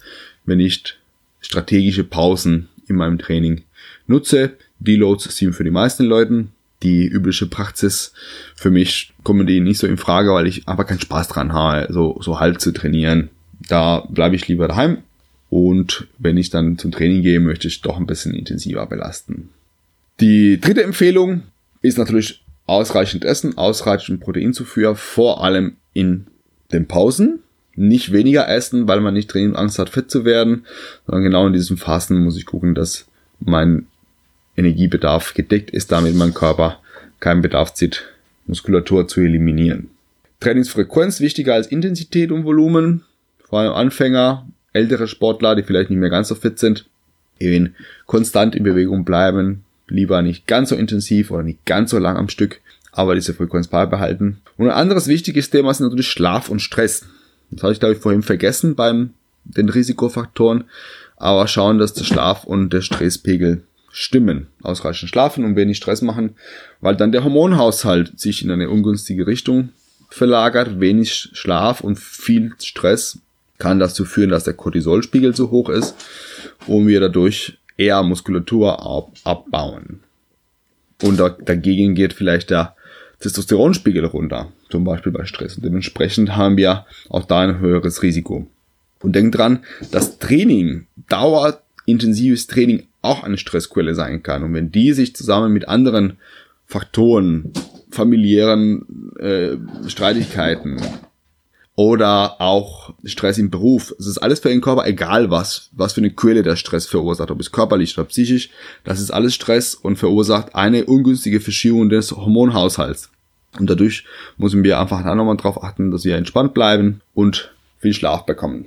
wenn 0.45 0.59
ich 0.59 0.97
strategische 1.41 2.03
Pausen 2.03 2.69
in 2.87 2.95
meinem 2.95 3.17
Training 3.17 3.63
nutze. 4.07 4.53
Deloads 4.79 5.35
sind 5.35 5.53
für 5.53 5.63
die 5.63 5.71
meisten 5.71 6.05
Leuten 6.05 6.51
die 6.83 7.05
übliche 7.07 7.45
Praxis. 7.45 8.13
Für 8.55 8.71
mich 8.71 9.13
kommen 9.23 9.47
die 9.47 9.59
nicht 9.59 9.79
so 9.79 9.87
in 9.87 9.97
Frage, 9.97 10.33
weil 10.33 10.47
ich 10.47 10.67
einfach 10.67 10.87
keinen 10.87 11.01
Spaß 11.01 11.27
dran 11.27 11.53
habe, 11.53 11.91
so, 11.91 12.19
so 12.21 12.39
halb 12.39 12.61
zu 12.61 12.71
trainieren. 12.71 13.29
Da 13.67 14.05
bleibe 14.09 14.35
ich 14.35 14.47
lieber 14.47 14.67
daheim. 14.67 14.99
Und 15.49 16.07
wenn 16.17 16.37
ich 16.37 16.49
dann 16.49 16.77
zum 16.77 16.91
Training 16.91 17.23
gehe, 17.23 17.39
möchte 17.39 17.67
ich 17.67 17.81
doch 17.81 17.97
ein 17.97 18.05
bisschen 18.05 18.33
intensiver 18.33 18.85
belasten. 18.85 19.49
Die 20.19 20.59
dritte 20.59 20.83
Empfehlung 20.83 21.43
ist 21.81 21.97
natürlich 21.97 22.43
ausreichend 22.65 23.25
Essen, 23.25 23.57
ausreichend 23.57 24.21
Proteinzufuhr, 24.21 24.95
vor 24.95 25.43
allem 25.43 25.77
in 25.93 26.27
den 26.71 26.87
Pausen. 26.87 27.39
Nicht 27.75 28.11
weniger 28.11 28.47
essen, 28.47 28.87
weil 28.87 28.99
man 28.99 29.13
nicht 29.13 29.33
dringend 29.33 29.55
Angst 29.55 29.79
hat, 29.79 29.89
fett 29.89 30.11
zu 30.11 30.25
werden, 30.25 30.65
sondern 31.05 31.23
genau 31.23 31.47
in 31.47 31.53
diesen 31.53 31.77
Phasen 31.77 32.23
muss 32.23 32.37
ich 32.37 32.45
gucken, 32.45 32.75
dass 32.75 33.07
mein 33.39 33.87
Energiebedarf 34.59 35.33
gedeckt 35.33 35.71
ist, 35.71 35.91
damit 35.91 36.15
mein 36.15 36.33
Körper 36.33 36.79
keinen 37.19 37.41
Bedarf 37.41 37.73
zieht, 37.73 38.05
Muskulatur 38.45 39.07
zu 39.07 39.21
eliminieren. 39.21 39.89
Trainingsfrequenz 40.39 41.19
wichtiger 41.19 41.53
als 41.53 41.67
Intensität 41.67 42.31
und 42.31 42.45
Volumen. 42.45 43.03
Vor 43.43 43.59
allem 43.59 43.73
Anfänger, 43.73 44.47
ältere 44.73 45.07
Sportler, 45.07 45.55
die 45.55 45.63
vielleicht 45.63 45.89
nicht 45.89 45.99
mehr 45.99 46.09
ganz 46.09 46.27
so 46.27 46.35
fit 46.35 46.59
sind, 46.59 46.85
eben 47.39 47.75
konstant 48.05 48.55
in 48.55 48.63
Bewegung 48.63 49.05
bleiben, 49.05 49.63
lieber 49.87 50.21
nicht 50.21 50.47
ganz 50.47 50.69
so 50.69 50.75
intensiv 50.75 51.31
oder 51.31 51.43
nicht 51.43 51.65
ganz 51.65 51.91
so 51.91 51.97
lang 51.97 52.17
am 52.17 52.29
Stück, 52.29 52.61
aber 52.91 53.15
diese 53.15 53.33
Frequenz 53.33 53.67
beibehalten. 53.67 54.41
Und 54.57 54.67
ein 54.67 54.73
anderes 54.73 55.07
wichtiges 55.07 55.49
Thema 55.49 55.71
ist 55.71 55.79
natürlich 55.79 56.07
Schlaf 56.07 56.49
und 56.49 56.61
Stress. 56.61 57.05
Das 57.51 57.63
habe 57.63 57.73
ich, 57.73 57.79
glaube 57.79 57.95
ich, 57.95 58.01
vorhin 58.01 58.21
vergessen 58.21 58.75
beim 58.75 59.11
den 59.43 59.69
Risikofaktoren, 59.69 60.65
aber 61.17 61.47
schauen, 61.47 61.79
dass 61.79 61.93
der 61.93 62.03
Schlaf 62.03 62.43
und 62.43 62.71
der 62.71 62.81
Stresspegel 62.81 63.63
stimmen. 63.91 64.47
Ausreichend 64.61 65.09
schlafen 65.09 65.43
und 65.43 65.55
wenig 65.55 65.77
Stress 65.77 66.01
machen, 66.01 66.35
weil 66.81 66.95
dann 66.95 67.11
der 67.11 67.23
Hormonhaushalt 67.23 68.19
sich 68.19 68.43
in 68.43 68.51
eine 68.51 68.69
ungünstige 68.69 69.27
Richtung 69.27 69.69
verlagert. 70.09 70.79
Wenig 70.79 71.29
Schlaf 71.33 71.81
und 71.81 71.99
viel 71.99 72.53
Stress 72.59 73.19
kann 73.57 73.79
dazu 73.79 74.05
führen, 74.05 74.29
dass 74.29 74.45
der 74.45 74.53
Cortisolspiegel 74.53 75.35
zu 75.35 75.51
hoch 75.51 75.69
ist 75.69 75.95
und 76.65 76.87
wir 76.87 76.99
dadurch 76.99 77.57
eher 77.77 78.01
Muskulatur 78.03 78.81
ab 78.85 79.11
abbauen. 79.23 80.01
Und 81.01 81.19
da, 81.19 81.29
dagegen 81.29 81.95
geht 81.95 82.13
vielleicht 82.13 82.49
der 82.49 82.75
Testosteronspiegel 83.19 84.05
runter, 84.05 84.51
zum 84.69 84.83
Beispiel 84.83 85.11
bei 85.11 85.25
Stress. 85.25 85.55
Und 85.55 85.65
dementsprechend 85.65 86.35
haben 86.35 86.57
wir 86.57 86.85
auch 87.09 87.25
da 87.25 87.41
ein 87.41 87.59
höheres 87.59 88.01
Risiko. 88.01 88.47
Und 89.01 89.13
denkt 89.13 89.37
dran, 89.37 89.63
das 89.91 90.19
Training, 90.19 90.87
dauerintensives 91.89 92.47
Training 92.47 92.87
auch 93.01 93.23
eine 93.23 93.37
Stressquelle 93.37 93.95
sein 93.95 94.23
kann. 94.23 94.43
Und 94.43 94.53
wenn 94.53 94.71
die 94.71 94.93
sich 94.93 95.15
zusammen 95.15 95.51
mit 95.51 95.67
anderen 95.67 96.17
Faktoren, 96.65 97.51
familiären 97.89 98.85
äh, 99.19 99.57
Streitigkeiten 99.89 100.81
oder 101.75 102.39
auch 102.41 102.93
Stress 103.05 103.37
im 103.37 103.49
Beruf, 103.49 103.95
es 103.97 104.05
ist 104.05 104.17
alles 104.19 104.41
für 104.41 104.49
den 104.49 104.61
Körper 104.61 104.85
egal 104.85 105.31
was, 105.31 105.69
was 105.71 105.93
für 105.93 106.01
eine 106.01 106.11
Quelle 106.11 106.43
der 106.43 106.57
Stress 106.57 106.85
verursacht, 106.85 107.31
ob 107.31 107.39
es 107.39 107.51
körperlich 107.51 107.97
oder 107.97 108.07
psychisch, 108.07 108.49
das 108.83 108.99
ist 108.99 109.11
alles 109.11 109.33
Stress 109.33 109.73
und 109.73 109.97
verursacht 109.97 110.53
eine 110.55 110.85
ungünstige 110.85 111.39
Verschiebung 111.39 111.89
des 111.89 112.11
Hormonhaushalts. 112.11 113.09
Und 113.57 113.67
dadurch 113.67 114.05
müssen 114.37 114.63
wir 114.63 114.79
einfach 114.79 115.03
da 115.03 115.15
nochmal 115.15 115.37
drauf 115.37 115.63
achten, 115.63 115.89
dass 115.89 116.05
wir 116.05 116.17
entspannt 116.17 116.53
bleiben 116.53 117.01
und 117.15 117.51
viel 117.79 117.93
Schlaf 117.93 118.27
bekommen. 118.27 118.65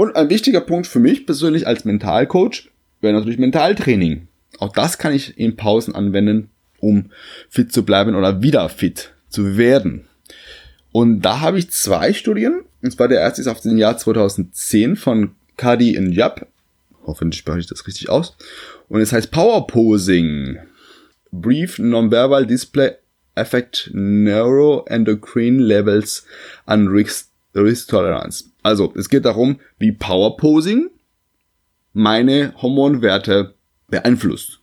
Und 0.00 0.16
ein 0.16 0.30
wichtiger 0.30 0.62
Punkt 0.62 0.86
für 0.86 0.98
mich 0.98 1.26
persönlich 1.26 1.66
als 1.66 1.84
Mentalcoach 1.84 2.70
wäre 3.02 3.12
natürlich 3.12 3.38
Mentaltraining. 3.38 4.28
Auch 4.58 4.72
das 4.72 4.96
kann 4.96 5.12
ich 5.12 5.38
in 5.38 5.56
Pausen 5.56 5.94
anwenden, 5.94 6.48
um 6.78 7.10
fit 7.50 7.70
zu 7.70 7.84
bleiben 7.84 8.14
oder 8.14 8.40
wieder 8.40 8.66
fit 8.70 9.12
zu 9.28 9.58
werden. 9.58 10.06
Und 10.90 11.20
da 11.20 11.40
habe 11.40 11.58
ich 11.58 11.70
zwei 11.70 12.14
Studien. 12.14 12.62
Und 12.80 12.92
zwar 12.92 13.08
der 13.08 13.20
erste 13.20 13.42
ist 13.42 13.46
auf 13.46 13.60
den 13.60 13.76
Jahr 13.76 13.98
2010 13.98 14.96
von 14.96 15.32
Kadi 15.58 16.00
Njap. 16.00 16.46
Hoffentlich 17.04 17.40
spreche 17.40 17.58
ich 17.58 17.66
das 17.66 17.86
richtig 17.86 18.08
aus. 18.08 18.38
Und 18.88 19.02
es 19.02 19.12
heißt 19.12 19.30
Power 19.30 19.66
Posing. 19.66 20.56
Brief 21.30 21.78
Nonverbal 21.78 22.46
Display 22.46 22.92
Affect 23.34 23.90
Neuroendocrine 23.92 25.62
Levels 25.62 26.24
and 26.64 26.88
Risk, 26.88 27.28
Risk 27.54 27.90
Tolerance. 27.90 28.49
Also, 28.62 28.92
es 28.96 29.08
geht 29.08 29.24
darum, 29.24 29.58
wie 29.78 29.92
Power 29.92 30.36
Posing 30.36 30.90
meine 31.92 32.52
Hormonwerte 32.60 33.54
beeinflusst. 33.88 34.60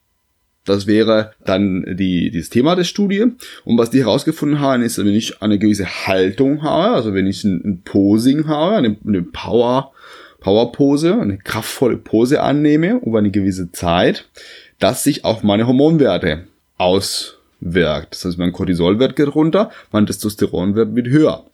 Das 0.68 0.86
wäre 0.86 1.32
dann 1.46 1.86
die, 1.98 2.30
das 2.30 2.50
Thema 2.50 2.76
der 2.76 2.84
Studie. 2.84 3.26
Und 3.64 3.78
was 3.78 3.90
die 3.90 4.02
herausgefunden 4.02 4.60
haben, 4.60 4.84
ist, 4.84 4.98
wenn 4.98 5.08
ich 5.08 5.42
eine 5.42 5.58
gewisse 5.58 5.86
Haltung 5.86 6.62
habe, 6.62 6.96
also 6.96 7.14
wenn 7.14 7.26
ich 7.26 7.44
ein, 7.46 7.62
ein 7.64 7.82
Posing 7.84 8.48
habe, 8.48 8.76
eine, 8.76 8.98
eine 9.08 9.22
Power, 9.22 9.94
Power-Pose, 10.42 11.20
eine 11.20 11.38
kraftvolle 11.38 11.98
Pose 11.98 12.42
annehme 12.42 13.02
über 13.06 13.20
eine 13.20 13.32
gewisse 13.32 13.72
Zeit, 13.72 14.28
dass 14.80 15.04
sich 15.04 15.24
auf 15.24 15.42
meine 15.42 15.68
Hormonwerte 15.68 16.44
auswirkt. 16.78 18.14
Das 18.14 18.26
heißt, 18.26 18.38
mein 18.38 18.52
Cortisolwert 18.52 19.16
geht 19.16 19.34
runter, 19.34 19.72
mein 19.92 20.06
Testosteronwert 20.06 20.96
wird 20.96 21.08
höher. 21.08 21.46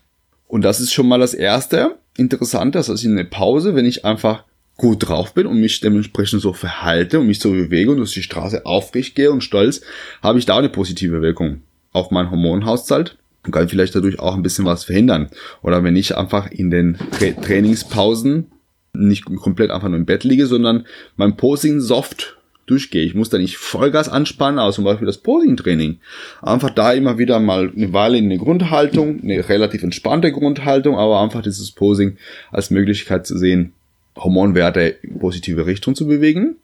Und 0.47 0.63
das 0.63 0.79
ist 0.79 0.91
schon 0.91 1.07
mal 1.07 1.19
das 1.19 1.35
erste 1.35 1.95
Interessante, 2.17 2.77
das 2.77 2.89
heißt, 2.89 3.03
in 3.05 3.13
eine 3.13 3.25
Pause, 3.25 3.75
wenn 3.75 3.85
ich 3.85 4.05
einfach 4.05 4.43
gut 4.77 5.07
drauf 5.07 5.33
bin 5.33 5.45
und 5.45 5.59
mich 5.59 5.79
dementsprechend 5.81 6.41
so 6.41 6.53
verhalte 6.53 7.19
und 7.19 7.27
mich 7.27 7.39
so 7.39 7.51
bewege 7.51 7.91
und 7.91 7.97
durch 7.97 8.13
die 8.13 8.23
Straße 8.23 8.65
aufrecht 8.65 9.15
gehe 9.15 9.31
und 9.31 9.43
stolz, 9.43 9.81
habe 10.21 10.39
ich 10.39 10.45
da 10.45 10.57
eine 10.57 10.69
positive 10.69 11.21
Wirkung 11.21 11.61
auf 11.91 12.11
meinen 12.11 12.31
Hormonhaushalt 12.31 13.17
und 13.45 13.51
kann 13.51 13.69
vielleicht 13.69 13.95
dadurch 13.95 14.19
auch 14.19 14.35
ein 14.35 14.41
bisschen 14.41 14.65
was 14.65 14.83
verhindern. 14.83 15.29
Oder 15.61 15.83
wenn 15.83 15.95
ich 15.95 16.17
einfach 16.17 16.49
in 16.49 16.71
den 16.71 16.97
Tra 17.11 17.31
Trainingspausen 17.41 18.47
nicht 18.93 19.25
komplett 19.25 19.71
einfach 19.71 19.89
nur 19.89 19.97
im 19.97 20.05
Bett 20.05 20.23
liege, 20.23 20.47
sondern 20.47 20.85
mein 21.15 21.35
Posing 21.35 21.79
soft 21.79 22.37
durchgehe. 22.65 23.03
Ich 23.03 23.15
muss 23.15 23.29
da 23.29 23.37
nicht 23.37 23.57
Vollgas 23.57 24.09
anspannen, 24.09 24.59
aber 24.59 24.71
zum 24.71 24.83
Beispiel 24.83 25.05
das 25.05 25.17
Posing-Training. 25.17 25.97
Einfach 26.41 26.69
da 26.69 26.93
immer 26.93 27.17
wieder 27.17 27.39
mal 27.39 27.71
eine 27.75 27.93
Weile 27.93 28.17
in 28.17 28.25
eine 28.25 28.37
Grundhaltung, 28.37 29.21
eine 29.21 29.47
relativ 29.49 29.83
entspannte 29.83 30.31
Grundhaltung, 30.31 30.97
aber 30.97 31.21
einfach 31.21 31.41
dieses 31.41 31.71
Posing 31.71 32.17
als 32.51 32.69
Möglichkeit 32.69 33.27
zu 33.27 33.37
sehen, 33.37 33.73
Hormonwerte 34.15 34.95
in 35.01 35.19
positive 35.19 35.65
Richtung 35.65 35.95
zu 35.95 36.07
bewegen. 36.07 36.57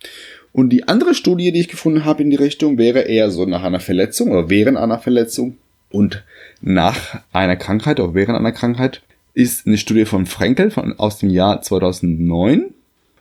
Und 0.51 0.69
die 0.69 0.88
andere 0.88 1.13
Studie, 1.13 1.51
die 1.51 1.59
ich 1.59 1.67
gefunden 1.67 2.05
habe 2.05 2.23
in 2.23 2.29
die 2.29 2.35
Richtung, 2.35 2.77
wäre 2.77 3.01
eher 3.01 3.29
so 3.29 3.45
nach 3.45 3.63
einer 3.63 3.79
Verletzung 3.79 4.31
oder 4.31 4.49
während 4.49 4.77
einer 4.77 4.99
Verletzung 4.99 5.57
und 5.91 6.23
nach 6.62 7.21
einer 7.31 7.55
Krankheit 7.55 7.99
oder 7.99 8.13
während 8.13 8.38
einer 8.38 8.51
Krankheit, 8.51 9.01
ist 9.33 9.67
eine 9.67 9.77
Studie 9.77 10.05
von 10.05 10.25
Frenkel 10.25 10.71
von, 10.71 10.97
aus 10.97 11.19
dem 11.19 11.29
Jahr 11.29 11.62
2009. 11.62 12.73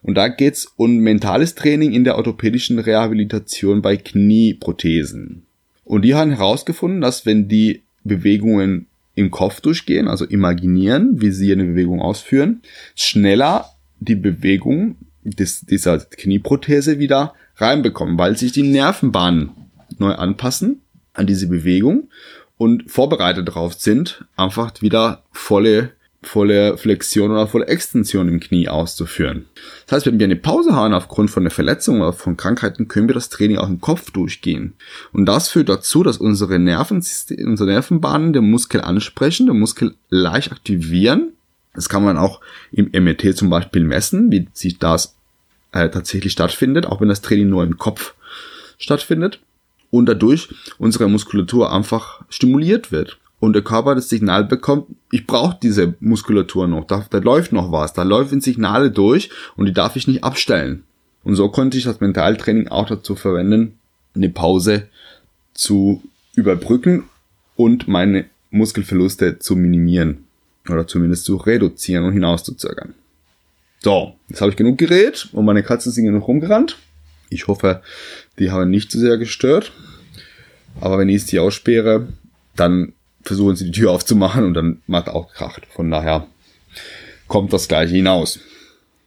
Und 0.02 0.14
da 0.14 0.28
geht's 0.28 0.72
um 0.76 0.98
mentales 0.98 1.54
Training 1.54 1.92
in 1.92 2.04
der 2.04 2.16
orthopädischen 2.16 2.78
Rehabilitation 2.78 3.82
bei 3.82 3.96
Knieprothesen. 3.96 5.42
Und 5.84 6.02
die 6.02 6.14
haben 6.14 6.30
herausgefunden, 6.30 7.00
dass 7.00 7.26
wenn 7.26 7.48
die 7.48 7.82
Bewegungen 8.04 8.86
im 9.14 9.30
Kopf 9.30 9.60
durchgehen, 9.60 10.06
also 10.06 10.24
imaginieren, 10.24 11.20
wie 11.20 11.32
sie 11.32 11.50
eine 11.50 11.64
Bewegung 11.64 12.00
ausführen, 12.00 12.62
schneller 12.94 13.66
die 13.98 14.14
Bewegung 14.14 14.96
des, 15.24 15.62
dieser 15.62 15.98
Knieprothese 15.98 16.98
wieder 16.98 17.34
reinbekommen, 17.56 18.16
weil 18.18 18.36
sich 18.36 18.52
die 18.52 18.62
Nervenbahnen 18.62 19.50
neu 19.98 20.12
anpassen 20.12 20.82
an 21.14 21.26
diese 21.26 21.48
Bewegung 21.48 22.08
und 22.56 22.90
vorbereitet 22.90 23.48
darauf 23.48 23.74
sind, 23.74 24.24
einfach 24.36 24.72
wieder 24.80 25.24
volle 25.32 25.92
volle 26.22 26.76
Flexion 26.76 27.30
oder 27.30 27.46
volle 27.46 27.66
Extension 27.66 28.28
im 28.28 28.40
Knie 28.40 28.68
auszuführen. 28.68 29.46
Das 29.86 29.96
heißt, 29.96 30.06
wenn 30.06 30.18
wir 30.18 30.24
eine 30.24 30.36
Pause 30.36 30.74
haben 30.74 30.92
aufgrund 30.92 31.30
von 31.30 31.44
einer 31.44 31.50
Verletzung 31.50 32.00
oder 32.00 32.12
von 32.12 32.36
Krankheiten, 32.36 32.88
können 32.88 33.08
wir 33.08 33.14
das 33.14 33.28
Training 33.28 33.58
auch 33.58 33.68
im 33.68 33.80
Kopf 33.80 34.10
durchgehen. 34.10 34.74
Und 35.12 35.26
das 35.26 35.48
führt 35.48 35.68
dazu, 35.68 36.02
dass 36.02 36.18
unsere 36.18 36.58
Nervensystem, 36.58 37.46
unsere 37.46 37.70
Nervenbahnen 37.70 38.32
den 38.32 38.50
Muskel 38.50 38.80
ansprechen, 38.80 39.46
den 39.46 39.58
Muskel 39.58 39.94
leicht 40.10 40.50
aktivieren. 40.50 41.34
Das 41.74 41.88
kann 41.88 42.02
man 42.02 42.18
auch 42.18 42.40
im 42.72 42.90
MRT 42.92 43.36
zum 43.36 43.48
Beispiel 43.48 43.84
messen, 43.84 44.32
wie 44.32 44.48
sich 44.52 44.78
das 44.78 45.14
äh, 45.70 45.88
tatsächlich 45.88 46.32
stattfindet, 46.32 46.86
auch 46.86 47.00
wenn 47.00 47.08
das 47.08 47.22
Training 47.22 47.48
nur 47.48 47.62
im 47.62 47.78
Kopf 47.78 48.14
stattfindet. 48.78 49.40
Und 49.90 50.06
dadurch 50.06 50.48
unsere 50.78 51.08
Muskulatur 51.08 51.72
einfach 51.72 52.22
stimuliert 52.28 52.90
wird 52.90 53.18
und 53.40 53.52
der 53.52 53.62
Körper 53.62 53.94
das 53.94 54.08
Signal 54.08 54.44
bekommt, 54.44 54.86
ich 55.10 55.26
brauche 55.26 55.58
diese 55.62 55.94
Muskulatur 56.00 56.66
noch, 56.66 56.86
da, 56.86 57.06
da 57.08 57.18
läuft 57.18 57.52
noch 57.52 57.70
was, 57.72 57.92
da 57.92 58.02
laufen 58.02 58.40
Signale 58.40 58.90
durch 58.90 59.30
und 59.56 59.66
die 59.66 59.72
darf 59.72 59.96
ich 59.96 60.08
nicht 60.08 60.24
abstellen. 60.24 60.84
Und 61.24 61.34
so 61.36 61.48
konnte 61.48 61.78
ich 61.78 61.84
das 61.84 62.00
Mentaltraining 62.00 62.68
auch 62.68 62.86
dazu 62.86 63.14
verwenden, 63.14 63.78
eine 64.14 64.28
Pause 64.28 64.88
zu 65.54 66.02
überbrücken 66.34 67.04
und 67.56 67.88
meine 67.88 68.26
Muskelverluste 68.50 69.38
zu 69.38 69.56
minimieren 69.56 70.24
oder 70.68 70.86
zumindest 70.86 71.24
zu 71.24 71.36
reduzieren 71.36 72.04
und 72.04 72.12
hinauszuzögern. 72.12 72.94
So, 73.80 74.14
jetzt 74.28 74.40
habe 74.40 74.50
ich 74.50 74.56
genug 74.56 74.78
geredet 74.78 75.28
und 75.32 75.44
meine 75.44 75.62
Katzen 75.62 75.92
sind 75.92 76.12
noch 76.12 76.26
rumgerannt. 76.26 76.78
Ich 77.30 77.46
hoffe, 77.46 77.82
die 78.38 78.50
haben 78.50 78.70
nicht 78.70 78.90
zu 78.90 78.98
sehr 78.98 79.18
gestört. 79.18 79.72
Aber 80.80 80.98
wenn 80.98 81.08
ich 81.08 81.26
sie 81.26 81.38
aussperre, 81.38 82.08
dann 82.56 82.92
versuchen 83.28 83.54
sie 83.54 83.66
die 83.66 83.78
Tür 83.78 83.92
aufzumachen 83.92 84.44
und 84.44 84.54
dann 84.54 84.82
macht 84.86 85.08
auch 85.08 85.32
Kracht. 85.32 85.66
Von 85.70 85.90
daher 85.90 86.26
kommt 87.28 87.52
das 87.52 87.68
gleiche 87.68 87.94
hinaus. 87.94 88.40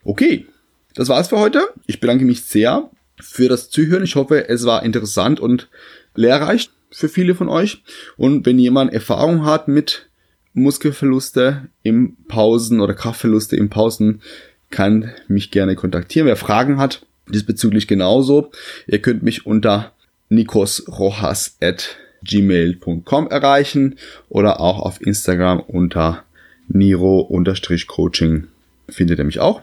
Okay, 0.03 0.45
das 0.93 1.10
war's 1.10 1.27
für 1.27 1.39
heute. 1.39 1.67
Ich 1.88 1.99
bedanke 1.99 2.23
mich 2.23 2.43
sehr 2.43 2.89
für 3.19 3.49
das 3.49 3.69
Zuhören. 3.69 4.03
Ich 4.03 4.15
hoffe, 4.15 4.47
es 4.47 4.65
war 4.65 4.84
interessant 4.84 5.39
und 5.39 5.69
lehrreich 6.15 6.69
für 6.91 7.10
viele 7.10 7.36
von 7.36 7.49
euch. 7.49 7.84
Und 8.15 8.45
wenn 8.45 8.60
jemand 8.60 8.93
Erfahrung 8.93 9.45
hat 9.45 9.67
mit 9.67 10.07
Muskelverluste 10.53 11.69
im 11.84 12.17
Pausen 12.27 12.79
oder 12.79 12.93
Kraftverluste 12.93 13.55
im 13.55 13.69
Pausen, 13.69 14.21
kann 14.69 15.12
mich 15.27 15.51
gerne 15.51 15.75
kontaktieren. 15.75 16.27
Wer 16.27 16.36
Fragen 16.36 16.77
hat, 16.77 17.05
diesbezüglich 17.27 17.88
genauso. 17.88 18.51
Ihr 18.88 19.01
könnt 19.01 19.23
mich 19.23 19.45
unter 19.45 19.93
nikosrojas@ 20.29 21.95
gmail.com 22.23 23.27
erreichen 23.27 23.97
oder 24.29 24.60
auch 24.60 24.79
auf 24.79 25.01
Instagram 25.01 25.60
unter 25.60 26.23
niro-coaching 26.67 28.47
findet 28.89 29.19
ihr 29.19 29.25
mich 29.25 29.39
auch. 29.39 29.62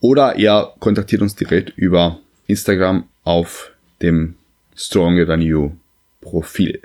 Oder 0.00 0.36
ihr 0.36 0.72
kontaktiert 0.80 1.22
uns 1.22 1.34
direkt 1.34 1.72
über 1.76 2.20
Instagram 2.46 3.04
auf 3.22 3.72
dem 4.02 4.36
Stronger 4.76 5.26
Than 5.26 5.40
You 5.40 5.72
Profil. 6.20 6.80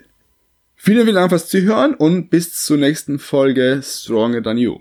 Vielen, 0.76 1.04
vielen 1.04 1.16
Dank 1.16 1.30
fürs 1.30 1.50
Zuhören 1.50 1.94
und 1.94 2.30
bis 2.30 2.64
zur 2.64 2.78
nächsten 2.78 3.20
Folge 3.20 3.82
Stronger 3.84 4.42
Than 4.42 4.58
You. 4.58 4.80